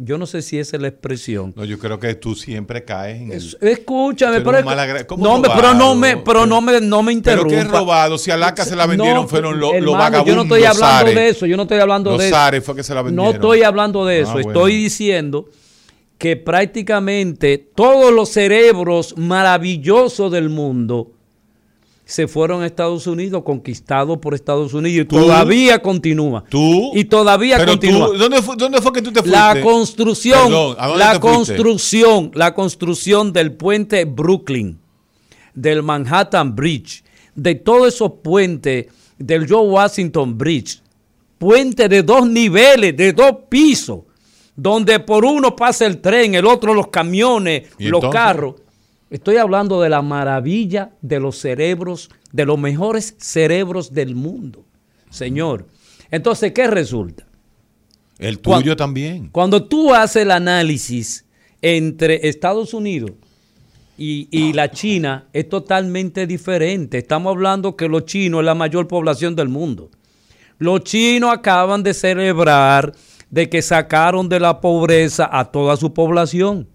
[0.00, 1.52] yo no sé si esa es la expresión.
[1.56, 3.56] No, yo creo que tú siempre caes en el...
[3.60, 7.02] Escúchame, pero, eres un malagra- ¿Cómo no, me- pero no me, pero no me, no
[7.02, 7.48] me ¿Pero interrumpa.
[7.50, 8.16] qué es robado?
[8.16, 10.26] Si a Alaska se la vendieron No, fueron los, hermano, vagabundos.
[10.28, 12.36] Yo no estoy hablando de eso, yo no estoy hablando Los de eso.
[12.36, 14.76] zares fue que se la No estoy hablando de eso, Ah, estoy bueno.
[14.76, 15.48] diciendo
[16.16, 21.12] que prácticamente todos los cerebros maravillosos del mundo
[22.08, 25.16] se fueron a Estados Unidos, conquistados por Estados Unidos, y ¿Tú?
[25.16, 26.42] todavía continúa.
[26.48, 26.90] ¿Tú?
[26.94, 28.06] Y todavía Pero continúa.
[28.06, 29.38] tú, ¿dónde, fue, ¿dónde fue que tú te fuiste?
[29.38, 31.36] La construcción, Perdón, ¿a dónde la fuiste?
[31.36, 34.78] construcción, la construcción del puente Brooklyn,
[35.52, 37.04] del Manhattan Bridge,
[37.34, 38.86] de todos esos puentes,
[39.18, 40.80] del George Washington Bridge,
[41.36, 44.00] puente de dos niveles, de dos pisos,
[44.56, 48.18] donde por uno pasa el tren, el otro los camiones, ¿Y los entonces?
[48.18, 48.54] carros.
[49.10, 54.64] Estoy hablando de la maravilla de los cerebros, de los mejores cerebros del mundo,
[55.10, 55.66] señor.
[56.10, 57.26] Entonces, ¿qué resulta?
[58.18, 59.28] El tuyo también.
[59.28, 61.24] Cuando tú haces el análisis
[61.62, 63.12] entre Estados Unidos
[63.96, 66.98] y, y la China, es totalmente diferente.
[66.98, 69.90] Estamos hablando que los chinos es la mayor población del mundo.
[70.58, 72.92] Los chinos acaban de celebrar
[73.30, 76.68] de que sacaron de la pobreza a toda su población.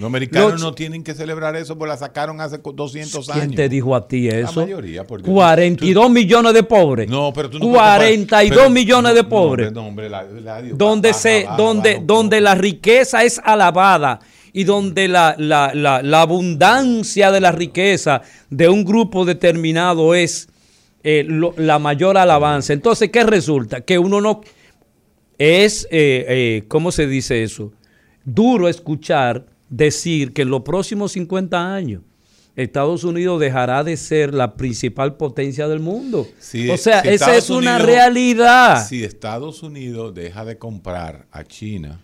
[0.00, 3.44] Los americanos Los- no tienen que celebrar eso porque la sacaron hace 200 años.
[3.44, 4.62] ¿Quién te dijo a ti eso?
[4.62, 5.32] mayoría, por Dios.
[5.32, 7.08] 42 millones de pobres.
[7.08, 9.66] No, pero tú no puedes comparar- 42 pero- millones de no, pobres.
[9.68, 13.40] hombre, no, hombre, la- la- Dios, donde baja, se baja, donde donde la riqueza es
[13.44, 14.20] alabada
[14.52, 20.48] y donde la, la- la- la abundancia de la riqueza de un grupo determinado es
[21.02, 22.72] eh, lo- la mayor alabanza.
[22.74, 23.80] Entonces, ¿qué resulta?
[23.82, 24.40] Que uno no
[25.38, 27.72] es, eh, eh, ¿cómo se dice eso?
[28.24, 32.02] Duro escuchar decir que en los próximos 50 años
[32.56, 36.26] Estados Unidos dejará de ser la principal potencia del mundo.
[36.70, 38.86] o sea, esa es una realidad.
[38.86, 42.00] Si Estados Unidos deja de comprar a China,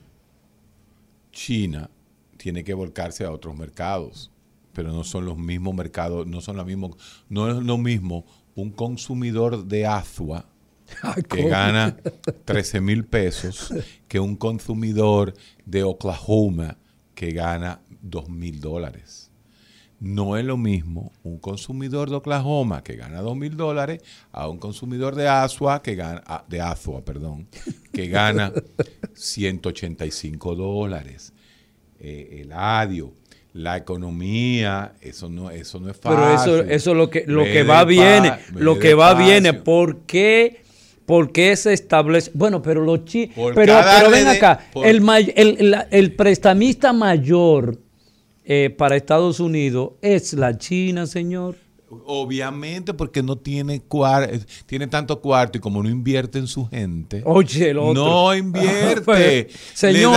[1.33, 1.91] China
[2.37, 4.31] tiene que volcarse a otros mercados,
[4.73, 6.97] pero no son los mismos mercados, no son lo mismo,
[7.29, 10.47] no es lo mismo un consumidor de Azua
[11.29, 11.97] que gana
[12.45, 13.75] 13 mil pesos
[14.07, 16.79] que un consumidor de Oklahoma
[17.17, 19.33] que gana 2 mil dólares.
[19.99, 24.59] No es lo mismo un consumidor de Oklahoma que gana 2 mil dólares a un
[24.59, 27.49] consumidor de Azua que gana, ah, de Azua, perdón,
[27.93, 28.53] que gana
[29.14, 31.33] 185 dólares.
[31.99, 33.14] Eh, el adio,
[33.55, 36.19] la economía, eso no, eso no es fácil.
[36.21, 40.01] Pero eso, eso es lo que, lo que va viene, lo que va viene, ¿por
[40.03, 40.66] qué?
[41.07, 42.33] ¿Por qué se establece?
[42.35, 43.35] Bueno, pero los chinos.
[43.55, 47.79] Pero, pero ven acá, el, el, el, prestamista mayor
[48.45, 51.57] eh, para Estados Unidos es la China, señor.
[52.07, 54.36] Obviamente, porque no tiene cuarto,
[54.66, 57.22] tiene tanto cuarto y como no invierte en su gente.
[57.24, 57.94] Oye, el otro.
[57.94, 58.97] No invierte.
[59.07, 60.16] Pues, señor,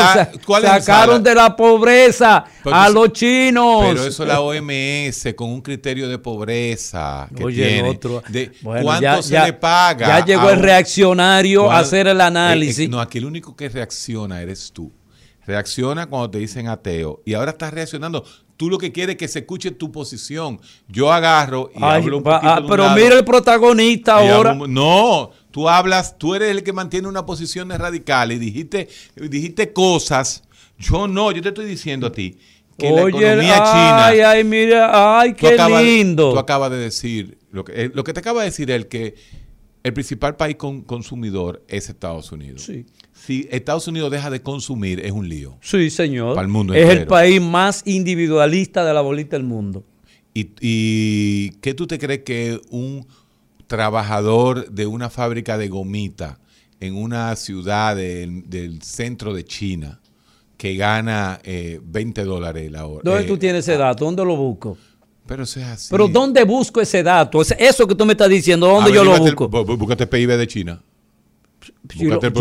[0.61, 3.85] sacaron de la pobreza a los chinos.
[3.87, 7.89] Pero eso la OMS con un criterio de pobreza que Oye, tiene.
[7.89, 8.23] otro.
[8.29, 10.07] De ¿Cuánto se le paga?
[10.07, 12.79] Ya llegó el reaccionario a hacer el análisis.
[12.79, 14.91] Eh, eh, no, aquí el único que reacciona eres tú.
[15.45, 17.21] Reacciona cuando te dicen ateo.
[17.25, 18.23] Y ahora estás reaccionando.
[18.59, 20.59] Tú lo que quieres es que se escuche tu posición.
[20.89, 24.53] Yo agarro y hablo un poquito ah, Pero mira el protagonista ahora.
[24.53, 30.43] no, tú hablas, tú eres el que mantiene una posición radical y dijiste, dijiste cosas.
[30.77, 32.37] Yo no, yo te estoy diciendo a ti
[32.77, 34.05] que la economía china.
[34.07, 36.33] Ay, ay, mira, ay, qué lindo.
[36.33, 39.15] Tú acabas de decir, lo que, eh, lo que te acaba de decir es que
[39.83, 42.63] el principal país consumidor es Estados Unidos.
[42.63, 42.85] Sí
[43.25, 45.57] si Estados Unidos deja de consumir, es un lío.
[45.61, 46.35] Sí, señor.
[46.35, 49.83] Para el mundo es el país más individualista de la bolita del mundo.
[50.33, 53.05] ¿Y, qué tú te crees que un
[53.67, 56.39] trabajador de una fábrica de gomita
[56.79, 59.99] en una ciudad del centro de China
[60.55, 63.01] que gana 20 eh, dólares la hora?
[63.03, 64.05] ¿Dónde tú eh, tienes ese ah, dato?
[64.05, 64.77] ¿Dónde lo busco?
[65.29, 65.87] Pero eso es así.
[65.91, 67.39] Pero ¿dónde busco ese dato?
[67.43, 69.47] Eso que tú me estás diciendo, ¿dónde yo lo busco?
[69.47, 70.81] búscate PIB de China.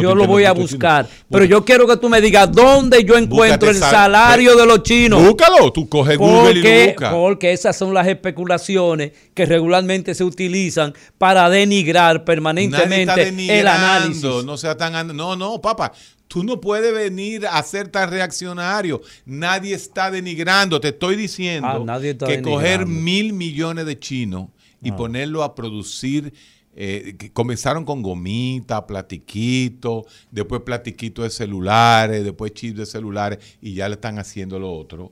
[0.01, 1.07] Yo, lo voy a buscar.
[1.30, 5.22] Pero yo quiero que tú me digas dónde yo encuentro el salario de los chinos.
[5.22, 11.51] Búscalo, tú coges Google y Porque esas son las especulaciones que regularmente se utilizan para
[11.51, 14.22] denigrar permanentemente el análisis.
[14.22, 15.14] No sea tan.
[15.14, 15.93] No, no, papá.
[16.29, 19.01] Tú no puedes venir a ser tan reaccionario.
[19.24, 20.81] Nadie está denigrando.
[20.81, 24.49] Te estoy diciendo ah, que coger mil millones de chinos
[24.83, 24.97] y ah.
[24.97, 26.33] ponerlo a producir
[26.81, 33.89] eh, comenzaron con gomita, platiquito, después platiquito de celulares, después chips de celulares y ya
[33.89, 35.11] le están haciendo lo otro.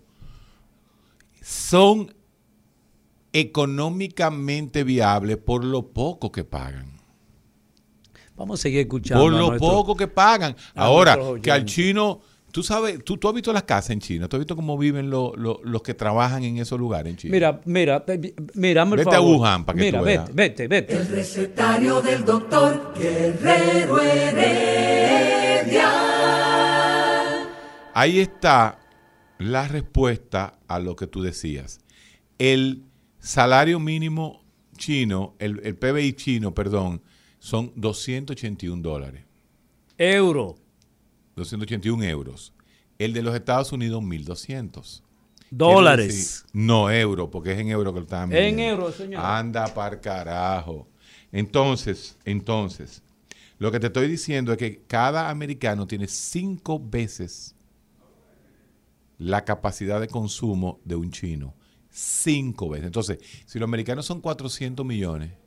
[1.42, 2.14] Son
[3.32, 6.95] económicamente viables por lo poco que pagan.
[8.36, 9.24] Vamos a seguir escuchando.
[9.24, 10.54] Por lo poco que pagan.
[10.74, 12.20] Ahora, que al chino
[12.56, 15.10] Tú sabes, tú, tú has visto las casas en China, tú has visto cómo viven
[15.10, 17.32] los que trabajan en esos lugares en China.
[17.32, 18.02] Mira, mira,
[18.54, 20.34] mira, Vete a Wuhan para que mira, tú veas.
[20.34, 25.90] Vete, vete, El recetario del doctor Guerrero Heredia.
[27.92, 28.78] Ahí está
[29.36, 31.80] la respuesta a lo que tú decías.
[32.38, 32.84] El
[33.18, 34.46] salario mínimo
[34.78, 37.02] chino, el, el PBI chino, perdón,
[37.46, 39.22] son 281 dólares.
[39.96, 40.56] Euro.
[41.36, 42.52] 281 euros.
[42.98, 45.02] El de los Estados Unidos, 1.200.
[45.48, 46.44] Dólares.
[46.52, 49.24] no, euro, porque es en euro que lo están En euro, señor.
[49.24, 50.88] Anda par carajo.
[51.30, 53.04] Entonces, entonces,
[53.60, 57.54] lo que te estoy diciendo es que cada americano tiene cinco veces
[59.18, 61.54] la capacidad de consumo de un chino.
[61.90, 62.86] Cinco veces.
[62.86, 65.45] Entonces, si los americanos son 400 millones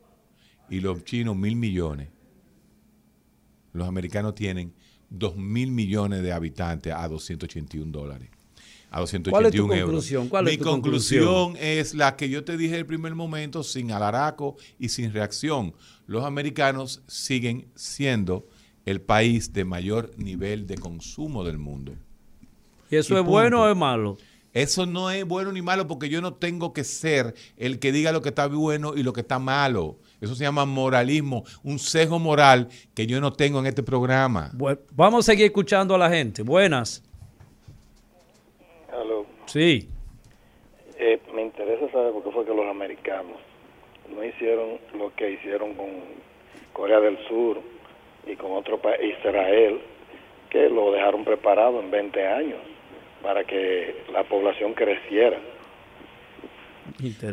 [0.70, 2.10] y los chinos mil millones,
[3.74, 4.74] los americanos tienen
[5.10, 8.30] 2 mil millones de habitantes a 281 dólares.
[8.92, 10.30] A 281 ¿Cuál es tu conclusión?
[10.30, 13.92] ¿Cuál Mi tu conclusión, es la que yo te dije en el primer momento, sin
[13.92, 15.74] alaraco y sin reacción.
[16.08, 18.48] Los americanos siguen siendo
[18.86, 21.94] el país de mayor nivel de consumo del mundo.
[22.90, 24.18] ¿Y eso es bueno o es malo?
[24.54, 28.12] Eso no es bueno ni malo porque yo no tengo que ser el que diga
[28.12, 30.00] lo que está bueno y lo que está malo.
[30.22, 34.52] Eso se llama moralismo, un sesgo moral que yo no tengo en este programa.
[34.94, 36.44] vamos a seguir escuchando a la gente.
[36.44, 37.04] Buenas.
[38.92, 39.26] Aló.
[39.46, 39.90] Sí.
[40.98, 43.38] Eh, me interesa saber por qué fue que los americanos
[44.14, 45.88] no hicieron lo que hicieron con
[46.74, 47.62] Corea del Sur
[48.28, 49.80] y con otro país, Israel,
[50.50, 52.60] que lo dejaron preparado en 20 años
[53.22, 55.38] para que la población creciera.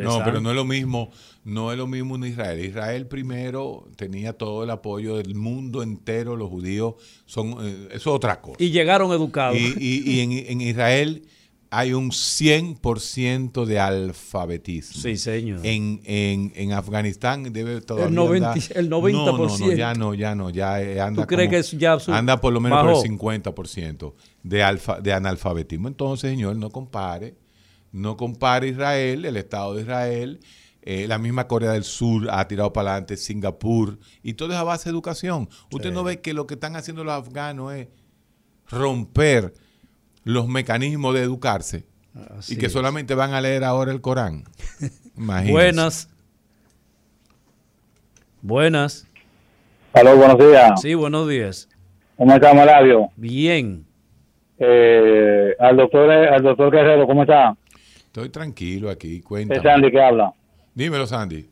[0.00, 1.10] No, pero no es lo mismo,
[1.44, 2.64] no es lo mismo en Israel.
[2.64, 6.94] Israel primero tenía todo el apoyo del mundo entero, los judíos
[7.24, 8.56] son, eh, eso es otra cosa.
[8.58, 9.56] Y llegaron educados.
[9.58, 11.22] Y, en, Israel
[11.70, 15.00] hay un 100% de alfabetismo.
[15.00, 15.60] Sí, señor.
[15.64, 19.12] En, en, Afganistán debe todavía el 90, el 90%.
[19.12, 22.40] No, no, no, ya no, ya no, ya eh, anda ¿Tú crees que ya anda
[22.40, 25.88] por lo menos por el 50% de alfa, de analfabetismo.
[25.88, 27.45] Entonces, señor, no compare
[27.92, 30.40] no compara Israel, el Estado de Israel,
[30.82, 34.62] eh, la misma Corea del Sur ha tirado para adelante, Singapur, y todo es a
[34.62, 35.48] base de educación.
[35.72, 37.88] Usted no ve que lo que están haciendo los afganos es
[38.68, 39.52] romper
[40.24, 41.86] los mecanismos de educarse
[42.48, 44.44] y que solamente van a leer ahora el Corán.
[45.16, 46.08] Buenas.
[48.42, 49.06] Buenas.
[49.92, 50.80] Aló, buenos días.
[50.80, 51.68] Sí, buenos días.
[52.16, 53.08] ¿Cómo está, Malavio?
[53.16, 53.84] Bien.
[54.58, 57.56] Eh, al doctor al doctor Guerrero, ¿cómo está?
[58.16, 59.58] Estoy tranquilo aquí, cuéntame.
[59.58, 60.32] Es Sandy que habla.
[60.72, 61.50] Dímelo, Sandy.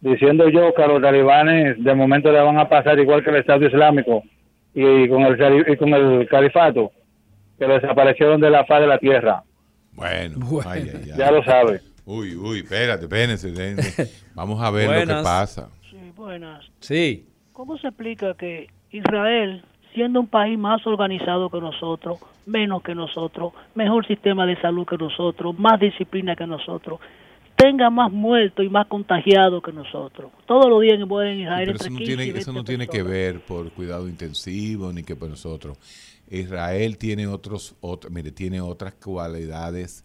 [0.00, 3.36] Diciendo yo que a los talibanes de momento le van a pasar igual que el
[3.36, 4.22] Estado Islámico
[4.72, 6.90] y con el, y con el califato,
[7.58, 9.44] que desaparecieron de la faz de la tierra.
[9.92, 10.38] Bueno,
[11.18, 11.82] ya lo sabe.
[12.06, 14.10] Uy, uy, espérate, espérense.
[14.34, 15.68] Vamos a ver lo que pasa.
[15.90, 16.64] Sí, buenas.
[16.78, 17.28] Sí.
[17.52, 19.62] ¿Cómo se explica que Israel
[19.94, 24.96] siendo un país más organizado que nosotros, menos que nosotros, mejor sistema de salud que
[24.96, 27.00] nosotros, más disciplina que nosotros,
[27.56, 30.32] tenga más muertos y más contagiados que nosotros.
[30.46, 33.70] Todos los días pueden Israel pero eso no tiene, eso no tiene que ver por
[33.72, 35.76] cuidado intensivo ni que por nosotros.
[36.30, 37.76] Israel tiene otros,
[38.10, 40.04] mire, tiene otras cualidades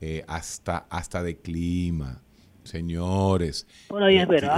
[0.00, 2.20] eh, hasta hasta de clima
[2.64, 3.66] Señores,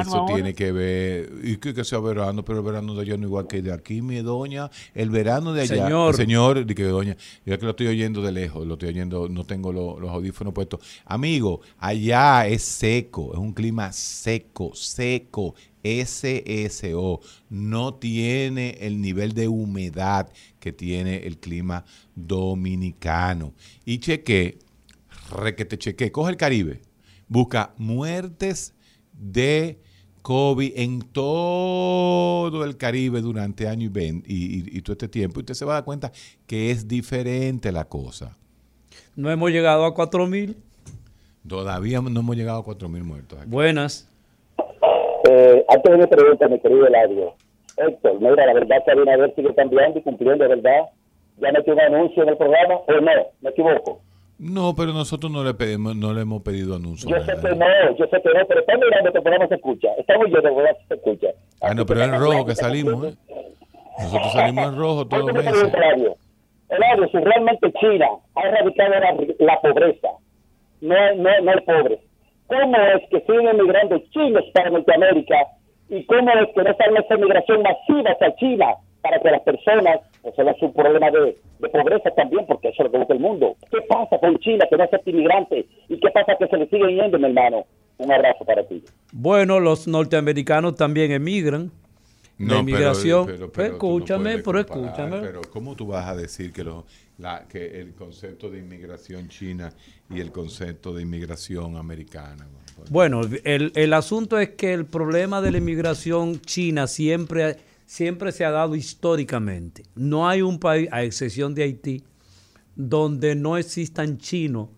[0.01, 3.27] eso tiene que ver, y que, que, sea verano, pero el verano de allá no
[3.27, 7.59] igual que de aquí, mi doña, el verano de allá, señor, señor que doña, yo
[7.59, 10.81] que lo estoy oyendo de lejos, lo estoy oyendo, no tengo los audífonos puestos.
[11.07, 19.49] Amigo, allá es seco, es un clima seco, seco, SSO, no tiene el nivel de
[19.49, 20.29] humedad
[20.61, 23.55] que tiene el clima dominicano.
[23.87, 24.59] Y cheque,
[25.31, 26.83] re que te cheque, coge el Caribe
[27.29, 28.75] busca muertes
[29.13, 29.79] de
[30.23, 35.41] COVID en todo el Caribe durante año y, y, todo este tiempo.
[35.41, 36.13] Y usted se va a dar cuenta
[36.47, 38.37] que es diferente la cosa.
[39.17, 40.57] No hemos llegado a 4 mil.
[41.47, 43.39] Todavía no hemos llegado a 4 mil muertos.
[43.47, 44.09] Buenas.
[45.29, 47.35] Eh, antes de mi pregunta, mi querido Eladio.
[47.77, 50.89] Héctor, mira, la verdad que Abinader sigue cambiando y cumpliendo, ¿verdad?
[51.39, 53.11] ¿Ya metió un anuncio en el programa o no?
[53.41, 54.01] ¿Me equivoco?
[54.39, 57.09] No, pero nosotros no le pedimos, no le hemos pedido anuncio.
[57.09, 59.89] Yo sé que no, yo sé que no, pero está mirando este programa se escucha.
[59.97, 61.29] Estamos yo de se escucha.
[61.61, 63.17] Ah, no, pero es en rojo que salimos, ¿eh?
[63.99, 65.73] Nosotros salimos en rojo todos los meses.
[66.69, 68.95] Eladio, si realmente China ha erradicado
[69.39, 70.09] la, pobreza,
[70.81, 71.99] no, no, no el pobre,
[72.47, 75.37] ¿cómo es que siguen emigrando chinos para Norteamérica
[75.89, 78.67] y cómo es que no sale esa migración masiva hacia China
[79.03, 82.99] para que las personas resuelvan su problema de, pobreza también, porque eso es lo que
[82.99, 83.57] busca el mundo.
[83.71, 85.67] ¿Qué pasa con China que no acepta inmigrantes?
[85.89, 87.65] ¿Y qué pasa que se le sigue yendo, mi hermano?
[87.99, 88.83] Un abrazo para ti.
[89.13, 91.71] Bueno, los norteamericanos también emigran.
[92.37, 93.27] No, la inmigración.
[93.27, 95.21] Pero, pero, escúchame, pero escúchame.
[95.21, 96.85] Pero ¿cómo tú vas a decir que, lo,
[97.19, 99.73] la, que el concepto de inmigración china
[100.11, 102.49] y el concepto de inmigración americana?
[102.91, 107.57] Bueno, el, el asunto es que el problema de la inmigración china siempre
[107.87, 109.85] siempre se ha dado históricamente.
[109.95, 112.05] No hay un país, a excepción de Haití,
[112.77, 114.69] donde no existan chinos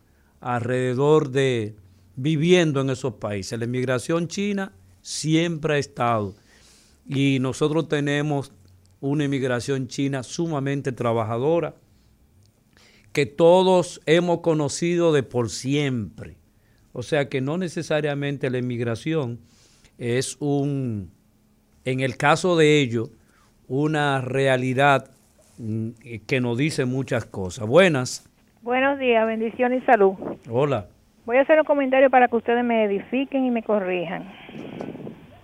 [0.41, 1.77] alrededor de
[2.17, 3.59] viviendo en esos países.
[3.59, 6.35] La inmigración china siempre ha estado
[7.07, 8.53] y nosotros tenemos
[9.01, 11.77] una inmigración china sumamente trabajadora
[13.13, 16.37] que todos hemos conocido de por siempre.
[16.93, 19.41] O sea que no necesariamente la inmigración
[19.99, 21.11] es un
[21.87, 23.11] en el caso de ellos,
[23.69, 25.09] una realidad
[25.59, 25.91] mm,
[26.27, 27.67] que nos dice muchas cosas.
[27.67, 28.29] Buenas.
[28.61, 30.15] Buenos días, bendición y salud.
[30.51, 30.87] Hola.
[31.25, 34.25] Voy a hacer un comentario para que ustedes me edifiquen y me corrijan.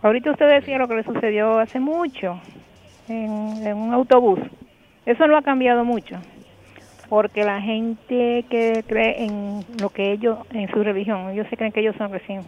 [0.03, 2.41] Ahorita usted decía lo que le sucedió hace mucho
[3.09, 4.41] en, en un autobús.
[5.07, 6.17] Eso no ha cambiado mucho,
[7.09, 11.73] porque la gente que cree en lo que ellos, en su religión, ellos se creen
[11.73, 12.43] que ellos son recién,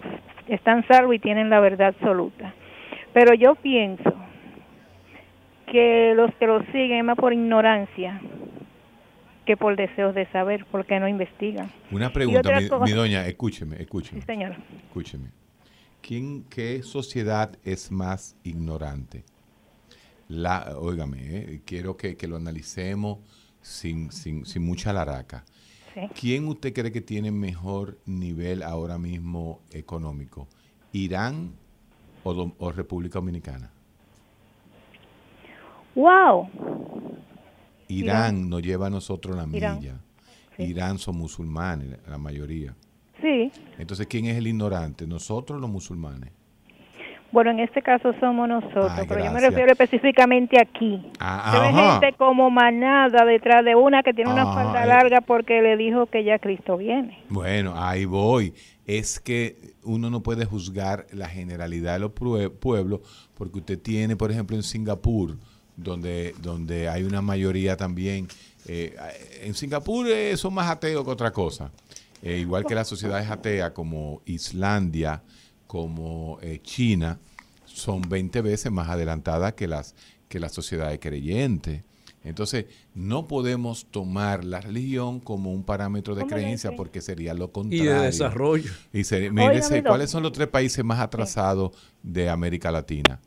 [0.49, 2.55] están salvos y tienen la verdad absoluta.
[3.15, 4.13] Pero yo pienso
[5.71, 8.21] que los que lo siguen es más por ignorancia
[9.47, 11.71] que por deseos de saber, porque no investigan.
[11.91, 14.21] Una pregunta, mi, doña, escúcheme, escúcheme.
[14.21, 14.57] Sí, señor.
[14.87, 15.31] Escúcheme.
[16.01, 19.25] ¿Quién, ¿Qué sociedad es más ignorante?
[20.29, 23.19] La, óigame, eh, quiero que, que, lo analicemos
[23.61, 25.45] sin, sin, sin mucha laraca.
[26.19, 30.49] ¿quién usted cree que tiene mejor nivel ahora mismo económico?
[30.93, 31.53] ¿Irán
[32.25, 33.71] o, República Dominicana?
[35.95, 36.49] ¡Wow!
[37.89, 40.01] Irán, nos lleva a nosotros la milla.
[40.59, 42.75] Irán son musulmanes, la mayoría.
[43.21, 43.53] Sí.
[43.79, 45.07] Entonces, ¿quién es el ignorante?
[45.07, 46.31] ¿Nosotros los musulmanes?
[47.35, 51.05] Bueno, en este caso somos nosotros, pero yo me refiero específicamente aquí.
[51.19, 56.07] Ah, gente como manada detrás de una que tiene una falda larga porque le dijo
[56.07, 57.25] que ya Cristo viene.
[57.31, 58.55] Bueno, ahí voy.
[58.87, 63.01] Es que uno no puede juzgar la generalidad de los pueblos
[63.37, 65.37] porque usted tiene, por ejemplo, en Singapur,
[65.77, 68.29] donde, donde hay una mayoría también.
[68.69, 68.95] Eh,
[69.43, 71.73] en Singapur eh, son más ateos que otra cosa.
[72.23, 75.21] Eh, igual que las sociedades ateas como Islandia,
[75.75, 77.19] como eh, China
[77.65, 79.97] son 20 veces más adelantadas que las,
[80.29, 81.83] que las sociedades creyentes.
[82.23, 87.85] Entonces, no podemos tomar la religión como un parámetro de creencia porque sería lo contrario.
[87.87, 88.71] Y de desarrollo.
[88.93, 89.03] Y
[89.33, 91.73] mírese, ¿cuáles son los tres países más atrasados
[92.05, 93.21] de América Latina?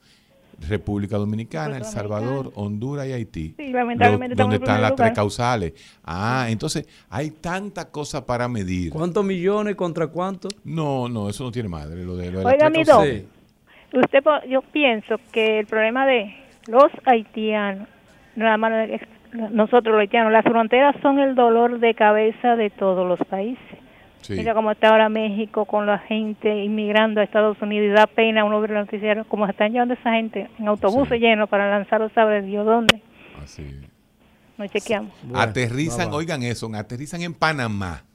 [0.67, 3.53] República Dominicana, El Salvador, Honduras y Haití.
[3.57, 5.73] Sí, lamentablemente donde están las tres causales.
[6.03, 8.91] Ah, entonces hay tanta cosa para medir.
[8.91, 10.51] ¿Cuántos millones contra cuántos?
[10.63, 12.03] No, no, eso no tiene madre.
[12.03, 16.35] Lo de, Oiga, mi usted, yo pienso que el problema de
[16.67, 17.87] los haitianos,
[18.35, 18.71] nada más
[19.33, 23.86] nosotros los haitianos, las fronteras son el dolor de cabeza de todos los países.
[24.29, 28.43] Mira cómo está ahora México con la gente inmigrando a Estados Unidos y da pena
[28.43, 32.11] uno ver los noticieros, cómo se están llevando esa gente en autobuses llenos para lanzarlos,
[32.13, 33.01] ¿sabe Dios dónde?
[33.41, 33.63] Así.
[34.57, 35.13] Nos chequeamos.
[35.35, 38.05] aterrizan, oigan eso, aterrizan en Panamá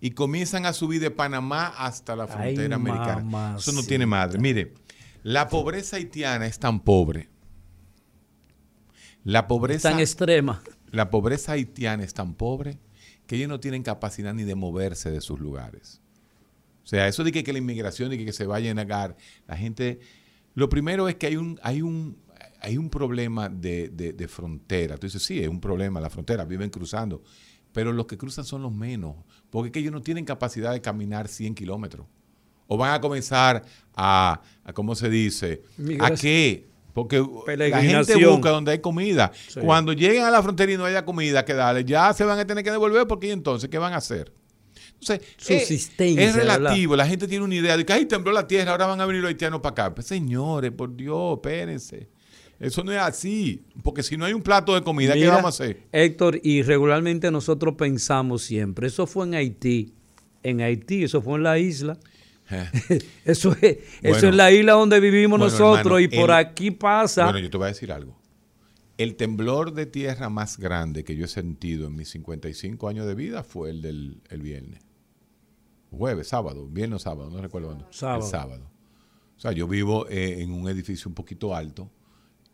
[0.00, 3.56] y comienzan a subir de Panamá hasta la frontera americana.
[3.56, 4.38] Eso no tiene madre.
[4.38, 4.72] Mire,
[5.22, 7.28] la pobreza haitiana es tan pobre.
[9.24, 9.90] La pobreza.
[9.90, 10.62] Tan extrema.
[10.90, 12.78] La pobreza haitiana es tan pobre
[13.26, 16.00] que ellos no tienen capacidad ni de moverse de sus lugares.
[16.84, 19.16] O sea, eso de que, la inmigración y que, se vaya a negar,
[19.46, 20.00] la gente,
[20.54, 22.18] lo primero es que hay un, hay un,
[22.60, 24.98] hay un problema de, de, frontera.
[24.98, 27.22] Tú dices, sí, es un problema, la frontera, viven cruzando,
[27.72, 29.16] pero los que cruzan son los menos,
[29.50, 32.06] porque es que ellos no tienen capacidad de caminar 100 kilómetros.
[32.66, 33.64] O van a comenzar
[33.94, 35.62] a, a ¿cómo se dice?
[36.00, 36.68] ¿A qué?
[36.94, 37.22] Porque
[37.56, 39.32] la gente busca donde hay comida.
[39.60, 42.46] Cuando lleguen a la frontera y no haya comida que darle, ya se van a
[42.46, 44.32] tener que devolver porque entonces, ¿qué van a hacer?
[45.00, 46.94] Entonces, eh, es, relativo.
[46.94, 49.20] La gente tiene una idea de que, ahí tembló la tierra, ahora van a venir
[49.22, 49.94] los haitianos para acá.
[49.94, 52.08] Pues, señores, por Dios, espérense.
[52.60, 53.64] Eso no es así.
[53.82, 55.82] Porque si no hay un plato de comida, ¿qué vamos a hacer?
[55.90, 59.92] Héctor, y regularmente nosotros pensamos siempre, eso fue en Haití.
[60.44, 61.98] En Haití, eso fue en la isla.
[63.24, 67.24] eso es, eso es la isla donde vivimos nosotros y por aquí pasa.
[67.24, 68.16] Bueno, yo te voy a decir algo.
[68.96, 73.14] El temblor de tierra más grande que yo he sentido en mis 55 años de
[73.14, 74.80] vida fue el del viernes.
[75.90, 77.88] Jueves, sábado, viernes o sábado, no recuerdo cuándo.
[77.90, 78.24] Sábado.
[78.24, 78.70] El sábado.
[79.36, 81.90] O sea, yo vivo eh, en un edificio un poquito alto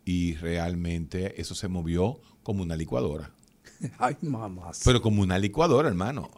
[0.04, 3.32] y realmente eso se movió como una licuadora.
[3.98, 4.70] Ay, mamá.
[4.84, 6.30] Pero como una licuadora, hermano.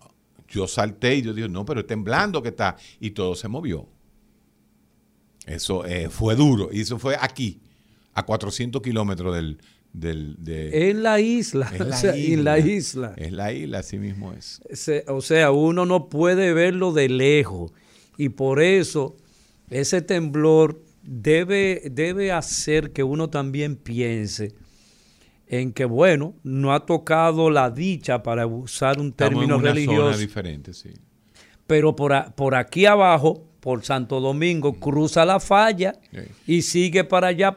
[0.53, 2.77] Yo salté y yo dije, no, pero es temblando que está.
[3.01, 3.89] Y todo se movió.
[5.47, 6.69] Eso eh, fue duro.
[6.71, 7.61] Y eso fue aquí,
[8.13, 9.59] a 400 kilómetros del...
[9.95, 11.73] del de, en la isla.
[11.79, 13.15] En la, isla, en la isla.
[13.17, 14.61] Es la isla, así mismo es.
[15.09, 17.73] o sea, uno no puede verlo de lejos.
[18.19, 19.17] Y por eso
[19.71, 24.55] ese temblor debe, debe hacer que uno también piense
[25.53, 30.19] en que, bueno, no ha tocado la dicha para usar un término en religioso.
[30.19, 30.89] diferente, sí.
[31.67, 35.93] Pero por, por aquí abajo, por Santo Domingo, cruza la falla
[36.47, 37.55] y sigue para allá.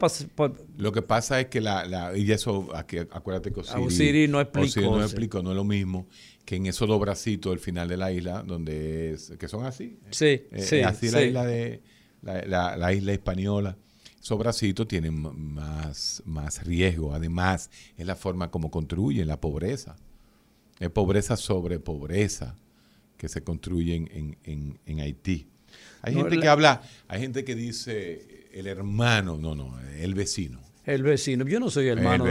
[0.76, 4.98] lo que pasa es que la, y eso, aquí, acuérdate que Osiris, no explicó.
[4.98, 6.06] no explicó, no es lo mismo
[6.44, 9.98] que en esos dos bracitos del final de la isla, donde es, que son así.
[10.10, 10.82] Sí, eh, sí.
[10.82, 11.80] así la isla de
[12.22, 13.78] la, la isla española
[14.26, 15.22] Sobracito tienen
[15.54, 17.14] más, más riesgo.
[17.14, 19.94] Además, es la forma como construyen la pobreza.
[20.80, 22.56] Es pobreza sobre pobreza
[23.18, 24.10] que se construyen
[24.42, 25.46] en, en, Haití.
[26.02, 30.58] Hay gente que habla, hay gente que dice el hermano, no, no, el vecino.
[30.84, 31.46] El vecino.
[31.46, 32.26] Yo no soy hermano.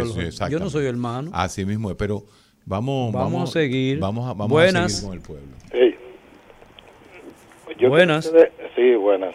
[0.50, 1.32] yo no soy hermano.
[1.34, 2.26] Así mismo es, pero
[2.66, 4.00] vamos, vamos, a seguir.
[4.00, 4.92] Vamos, a, vamos buenas.
[4.92, 5.56] seguir con el pueblo.
[7.88, 8.34] buenas.
[8.76, 9.34] sí, buenas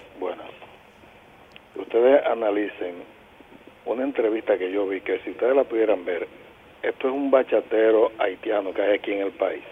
[1.90, 2.94] ustedes analicen
[3.84, 6.28] una entrevista que yo vi, que si ustedes la pudieran ver,
[6.84, 9.62] esto es un bachatero haitiano que hay aquí en el país.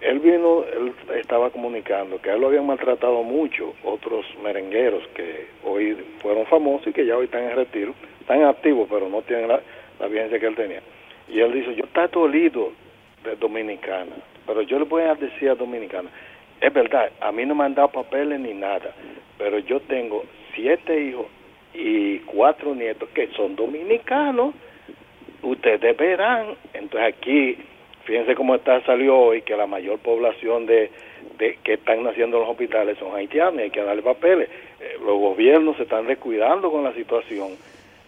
[0.00, 5.46] Él vino, él estaba comunicando que a él lo habían maltratado mucho otros merengueros que
[5.64, 9.46] hoy fueron famosos y que ya hoy están en retiro, están activos, pero no tienen
[9.46, 9.60] la,
[10.00, 10.82] la vigencia que él tenía.
[11.28, 12.72] Y él dice, yo está dolido
[13.22, 14.16] de Dominicana,
[14.46, 16.10] pero yo le voy a decir a Dominicana,
[16.60, 18.92] es verdad, a mí no me han dado papeles ni nada,
[19.36, 20.24] pero yo tengo
[20.58, 21.26] siete hijos
[21.72, 24.54] y cuatro nietos que son dominicanos.
[25.42, 27.56] Ustedes verán, entonces aquí,
[28.04, 30.90] fíjense cómo está salió hoy que la mayor población de,
[31.38, 34.48] que están naciendo en los hospitales son haitianos hay que darle papeles.
[34.80, 37.50] Eh, los gobiernos se están descuidando con la situación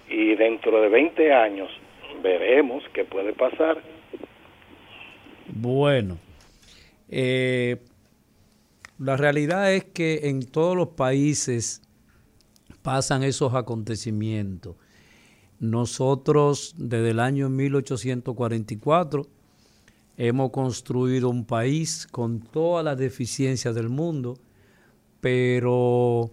[0.09, 1.71] y dentro de 20 años
[2.21, 3.79] veremos qué puede pasar.
[5.47, 6.19] Bueno,
[7.09, 7.77] eh,
[8.99, 11.83] la realidad es que en todos los países
[12.83, 14.77] pasan esos acontecimientos.
[15.59, 19.27] Nosotros desde el año 1844
[20.17, 24.39] hemos construido un país con todas las deficiencias del mundo,
[25.21, 26.31] pero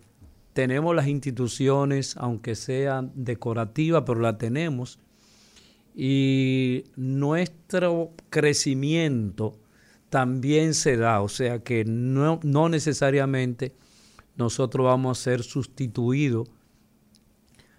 [0.53, 4.99] tenemos las instituciones, aunque sean decorativas, pero las tenemos.
[5.95, 9.57] Y nuestro crecimiento
[10.09, 13.73] también se da, o sea que no, no necesariamente
[14.37, 16.47] nosotros vamos a ser sustituidos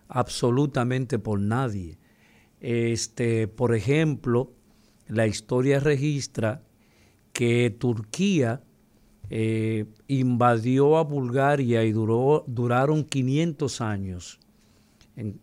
[0.09, 1.99] absolutamente por nadie.
[2.61, 4.53] Este, por ejemplo,
[5.07, 6.63] la historia registra
[7.33, 8.63] que Turquía
[9.31, 14.41] eh, invadió a Bulgaria y duró, duraron 500 años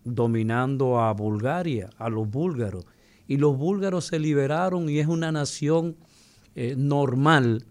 [0.04, 2.86] dominando a Bulgaria, a los búlgaros.
[3.28, 5.98] Y los búlgaros se liberaron y es una nación
[6.56, 7.66] eh, normal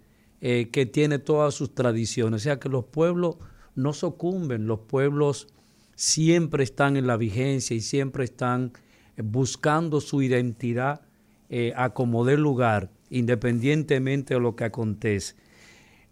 [0.47, 2.43] eh, que tiene todas sus tradiciones.
[2.43, 3.37] O sea que los pueblos
[3.75, 5.49] no sucumben, los pueblos
[5.95, 8.73] siempre están en la vigencia y siempre están
[9.17, 11.01] eh, buscando su identidad
[11.49, 15.35] eh, a como dé lugar, independientemente de lo que acontece.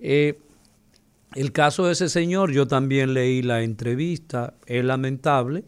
[0.00, 5.64] el caso de ese señor, yo también leí la entrevista, es lamentable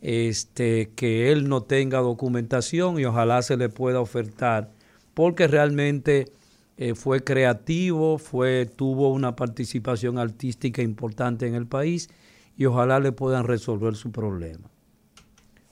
[0.00, 4.70] este, que él no tenga documentación y ojalá se le pueda ofertar,
[5.12, 6.32] porque realmente
[6.78, 12.08] eh, fue creativo, fue, tuvo una participación artística importante en el país
[12.56, 14.70] y ojalá le puedan resolver su problema.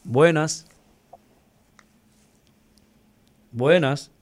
[0.02, 0.66] Buenas.
[3.52, 4.12] Buenas.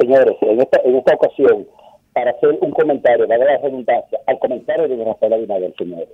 [0.00, 1.66] señores, en esta, en esta ocasión,
[2.12, 6.08] para hacer un comentario, dar la redundancia, al comentario de Rafael Abinader, señores.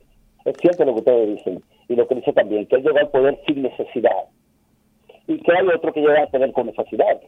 [0.47, 3.11] Es cierto lo que ustedes dicen y lo que dice también, que él llegó al
[3.11, 4.25] poder sin necesidad
[5.27, 7.21] y que hay otro que llega a tener con necesidad.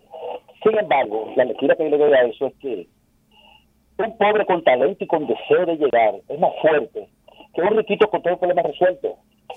[0.62, 2.88] Sin embargo, la lectura que yo le doy a eso es que
[3.98, 7.08] un pobre con talento y con deseo de llegar es más fuerte
[7.54, 9.16] que un riquito con todo el problema resuelto.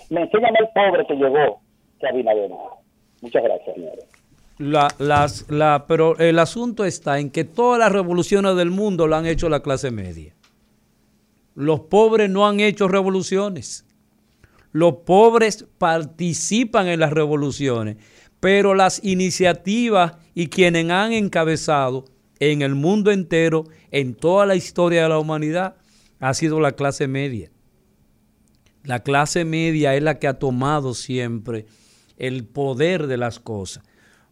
[0.10, 1.61] Me enseña más el pobre que llegó
[1.99, 2.52] que Abinader.
[3.22, 4.06] Muchas gracias, señores.
[4.57, 9.15] La, las, la, pero el asunto está en que todas las revoluciones del mundo lo
[9.15, 10.34] han hecho la clase media.
[11.56, 13.86] Los pobres no han hecho revoluciones.
[14.72, 17.98] Los pobres participan en las revoluciones
[18.45, 22.05] pero las iniciativas y quienes han encabezado
[22.39, 25.77] en el mundo entero, en toda la historia de la humanidad,
[26.19, 27.49] ha sido la clase media.
[28.83, 31.65] La clase media es la que ha tomado siempre
[32.17, 33.83] el poder de las cosas.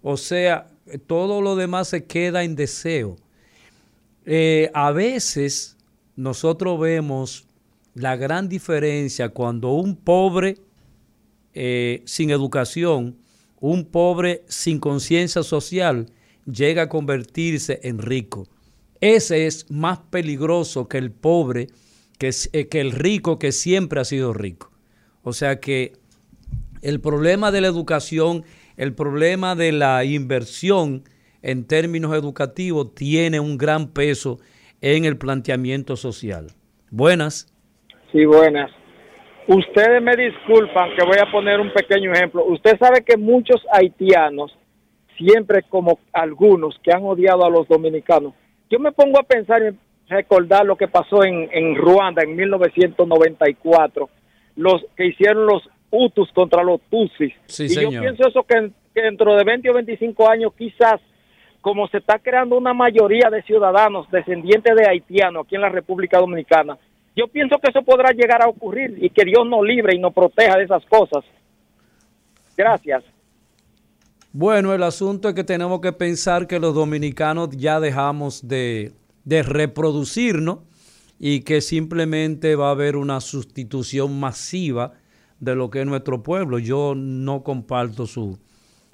[0.01, 0.67] O sea,
[1.07, 3.15] todo lo demás se queda en deseo.
[4.25, 5.77] Eh, a veces
[6.15, 7.47] nosotros vemos
[7.93, 10.57] la gran diferencia cuando un pobre
[11.53, 13.17] eh, sin educación
[13.63, 16.07] un pobre sin conciencia social
[16.45, 18.45] llega a convertirse en rico.
[18.99, 21.67] Ese es más peligroso que el pobre,
[22.19, 24.69] que, eh, que el rico que siempre ha sido rico.
[25.21, 25.93] O sea que
[26.81, 28.43] el problema de la educación,
[28.75, 31.05] el problema de la inversión
[31.41, 34.41] en términos educativos tiene un gran peso
[34.81, 36.47] en el planteamiento social.
[36.91, 37.47] Buenas.
[38.11, 38.69] Sí, buenas.
[39.47, 42.45] Ustedes me disculpan que voy a poner un pequeño ejemplo.
[42.45, 44.57] Usted sabe que muchos haitianos,
[45.17, 48.33] siempre como algunos que han odiado a los dominicanos,
[48.69, 49.77] yo me pongo a pensar y
[50.09, 54.09] recordar lo que pasó en, en Ruanda en 1994,
[54.55, 57.33] los que hicieron los Hutus contra los Tutsis.
[57.59, 60.99] y yo pienso eso que, que dentro de 20 o 25 años quizás
[61.61, 66.19] como se está creando una mayoría de ciudadanos descendientes de haitianos aquí en la República
[66.19, 66.77] Dominicana,
[67.15, 70.13] yo pienso que eso podrá llegar a ocurrir y que Dios nos libre y nos
[70.13, 71.23] proteja de esas cosas.
[72.57, 73.03] Gracias.
[74.31, 79.43] Bueno, el asunto es que tenemos que pensar que los dominicanos ya dejamos de, de
[79.43, 80.59] reproducirnos
[81.19, 84.93] y que simplemente va a haber una sustitución masiva
[85.39, 86.57] de lo que es nuestro pueblo.
[86.57, 88.39] Yo no comparto su,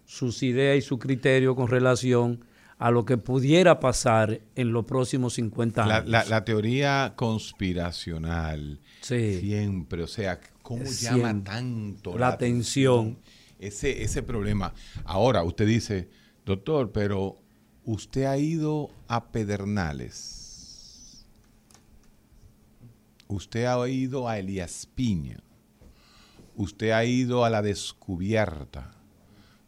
[0.06, 2.44] sus ideas y su criterio con relación
[2.80, 6.30] a lo que pudiera pasar en los próximos 50 años.
[6.30, 13.20] La, teoría conspiracional siempre, o sea, ¿cómo llama tanto la, atención?
[13.60, 14.74] Ese, ese problema.
[15.04, 16.10] Ahora, usted dice,
[16.46, 17.36] doctor, pero
[17.84, 21.26] usted ha ido a Pedernales.
[23.28, 25.44] Usted ha ido a Elías Piña.
[26.56, 28.99] Usted ha ido a La Descubierta.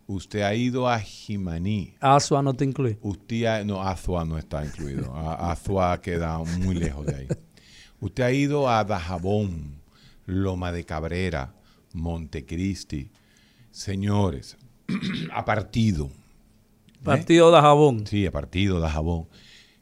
[0.07, 1.95] Usted ha ido a Jimaní.
[1.99, 2.97] Azua no te incluye.
[3.01, 5.13] Usted no, Azua no está incluido.
[5.15, 7.27] Azua queda muy lejos de ahí.
[7.99, 9.79] Usted ha ido a Dajabón,
[10.25, 11.53] Loma de Cabrera,
[11.93, 13.11] Montecristi.
[13.69, 14.57] Señores,
[15.33, 16.09] a partido.
[17.03, 18.05] Partido de Dajabón.
[18.07, 19.27] Sí, a partido Dajabón.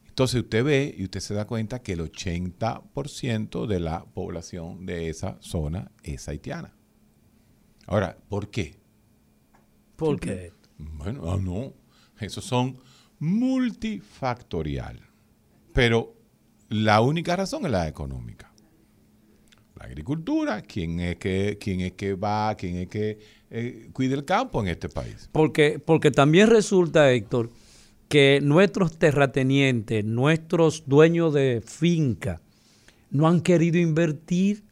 [0.06, 5.08] Entonces usted ve y usted se da cuenta que el 80% de la población de
[5.08, 6.74] esa zona es haitiana.
[7.86, 8.79] Ahora, ¿por qué?
[10.00, 10.50] ¿Por qué?
[10.78, 11.74] Bueno, ah, no.
[12.18, 12.78] Esos son
[13.18, 14.98] multifactorial.
[15.74, 16.14] Pero
[16.70, 18.50] la única razón es la económica.
[19.78, 23.18] La agricultura, quién es que, quién es que va, quién es que
[23.50, 25.28] eh, cuida el campo en este país.
[25.32, 27.50] Porque, porque también resulta, Héctor,
[28.08, 32.40] que nuestros terratenientes, nuestros dueños de finca,
[33.10, 34.64] no han querido invertir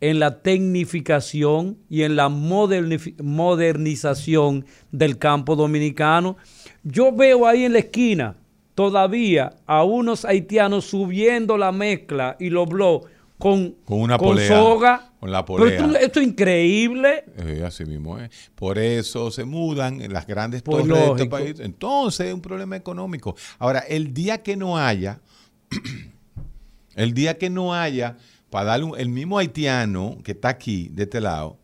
[0.00, 6.36] en la tecnificación y en la modernización del campo dominicano.
[6.82, 8.36] Yo veo ahí en la esquina
[8.74, 13.10] todavía a unos haitianos subiendo la mezcla y los blogs
[13.40, 15.12] con, con una soga.
[15.18, 15.78] Con la polea.
[15.78, 17.24] Pero esto, es increíble.
[17.64, 18.30] así mismo es.
[18.54, 21.60] Por eso se mudan en las grandes pues torres de este país.
[21.60, 23.34] Entonces es un problema económico.
[23.58, 25.20] Ahora, el día que no haya,
[26.94, 28.16] el día que no haya
[28.50, 31.58] para darle el mismo haitiano que está aquí, de este lado,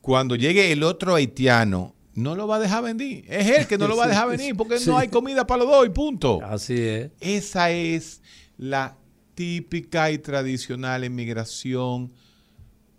[0.00, 3.24] cuando llegue el otro haitiano, no lo va a dejar venir.
[3.28, 5.72] Es él que no lo va a dejar venir porque no hay comida para los
[5.72, 6.40] dos y punto.
[6.42, 7.10] Así es.
[7.20, 8.22] Esa es
[8.56, 8.96] la
[9.34, 12.12] típica y tradicional inmigración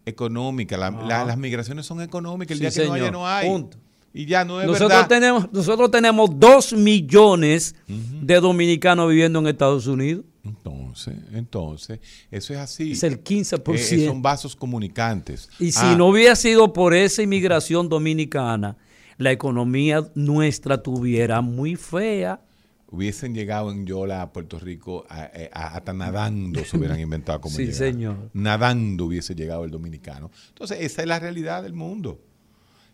[0.06, 0.78] económica.
[0.78, 2.60] las migraciones son económicas.
[2.60, 3.50] El día que no haya, no hay.
[3.50, 3.78] Punto.
[4.14, 5.08] Y ya no es nosotros verdad.
[5.08, 10.26] Tenemos, nosotros tenemos dos millones de dominicanos viviendo en Estados Unidos.
[10.44, 12.00] Entonces, entonces,
[12.32, 12.94] eso es así.
[12.94, 13.76] Es el 15%.
[13.76, 15.50] Eh, son vasos comunicantes.
[15.60, 15.96] Y si ah.
[15.96, 18.76] no hubiera sido por esa inmigración dominicana,
[19.18, 22.42] la economía nuestra tuviera muy fea.
[22.90, 27.72] Hubiesen llegado en Yola a Puerto Rico eh, hasta nadando se hubieran inventado como Sí,
[27.72, 28.32] señor.
[28.34, 30.32] Nadando hubiese llegado el dominicano.
[30.50, 32.20] Entonces, esa es la realidad del mundo.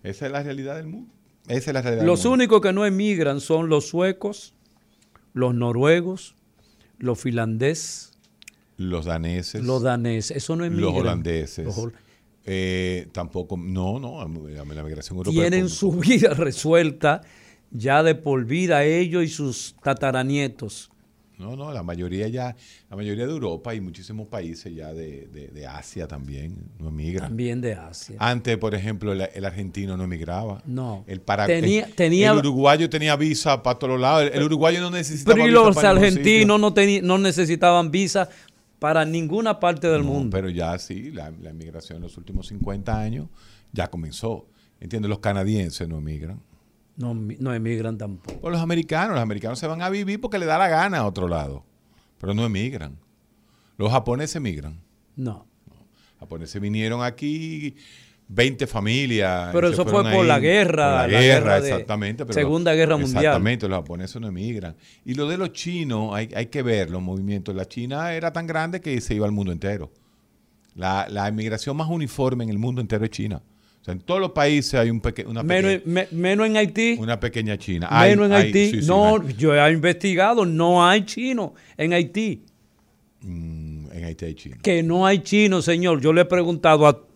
[0.04, 1.14] Esa es la realidad del mundo.
[1.48, 4.54] Esa es la realidad los únicos que no emigran son los suecos,
[5.34, 6.36] los noruegos,
[7.00, 8.18] los finlandeses,
[8.78, 11.68] los daneses, los daneses, eso no es los holandeses.
[12.50, 15.42] Eh, tampoco, no, no, la, migración europea.
[15.50, 17.22] Tienen su vida resuelta
[17.72, 20.90] ya de por vida ellos y sus tataranietos.
[21.38, 22.56] No, no, la mayoría ya,
[22.90, 27.30] la mayoría de Europa y muchísimos países ya de, de, Asia también no emigran.
[27.30, 28.16] También de Asia.
[28.18, 30.64] Antes, por ejemplo, el, argentino no emigraba.
[30.66, 31.04] No.
[31.06, 34.32] El, tenía, tenía, el uruguayo tenía visa para todos lados.
[34.34, 35.60] El, uruguayo no necesitaba pero visa.
[35.60, 36.74] Pero los argentinos no,
[37.04, 38.30] no necesitaban visa
[38.80, 40.36] para ninguna parte del mundo.
[40.36, 43.28] Pero ya sí, la, la emigración en los últimos 50 años
[43.72, 44.48] ya comenzó.
[44.80, 45.10] ¿Entiendes?
[45.10, 46.42] Los canadienses no emigran.
[46.98, 48.40] No, no emigran tampoco.
[48.40, 51.06] Pues los americanos, los americanos se van a vivir porque le da la gana a
[51.06, 51.64] otro lado,
[52.20, 52.98] pero no emigran.
[53.78, 54.82] Los japoneses emigran.
[55.16, 55.46] No.
[55.68, 57.76] Los japoneses vinieron aquí
[58.30, 59.52] 20 familias.
[59.54, 61.04] Pero eso fue por la guerra.
[61.04, 62.26] Por la, guerra, exactamente.
[62.34, 63.24] Segunda Guerra Mundial.
[63.24, 64.76] Exactamente, los japoneses no emigran.
[65.06, 67.54] Y lo de los chinos, hay, hay que ver los movimientos.
[67.54, 69.92] La China era tan grande que se iba al mundo entero.
[70.74, 73.44] La, la emigración más uniforme en el mundo entero es China
[73.88, 75.82] en todos los países hay un una menos,
[76.12, 76.98] menos en Haití.
[77.00, 77.90] Una pequeña China.
[77.90, 78.80] Menos en Haití.
[78.86, 82.44] no, yo he investigado, no hay chino en Haití.
[83.22, 84.58] Mm, en Haití hay chino.
[84.62, 86.02] Que no hay chino, señor.
[86.02, 87.08] Yo le he preguntado a,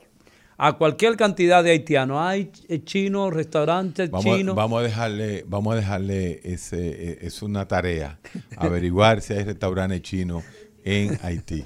[0.58, 2.52] a cualquier cantidad de haitianos, ¿hay
[2.86, 4.56] chinos, restaurantes chinos?
[4.56, 8.20] Vamos a dejarle, vamos a dejarle ese, e, es una tarea,
[8.58, 10.44] averiguar si hay restaurantes chinos
[10.84, 11.66] en Haití.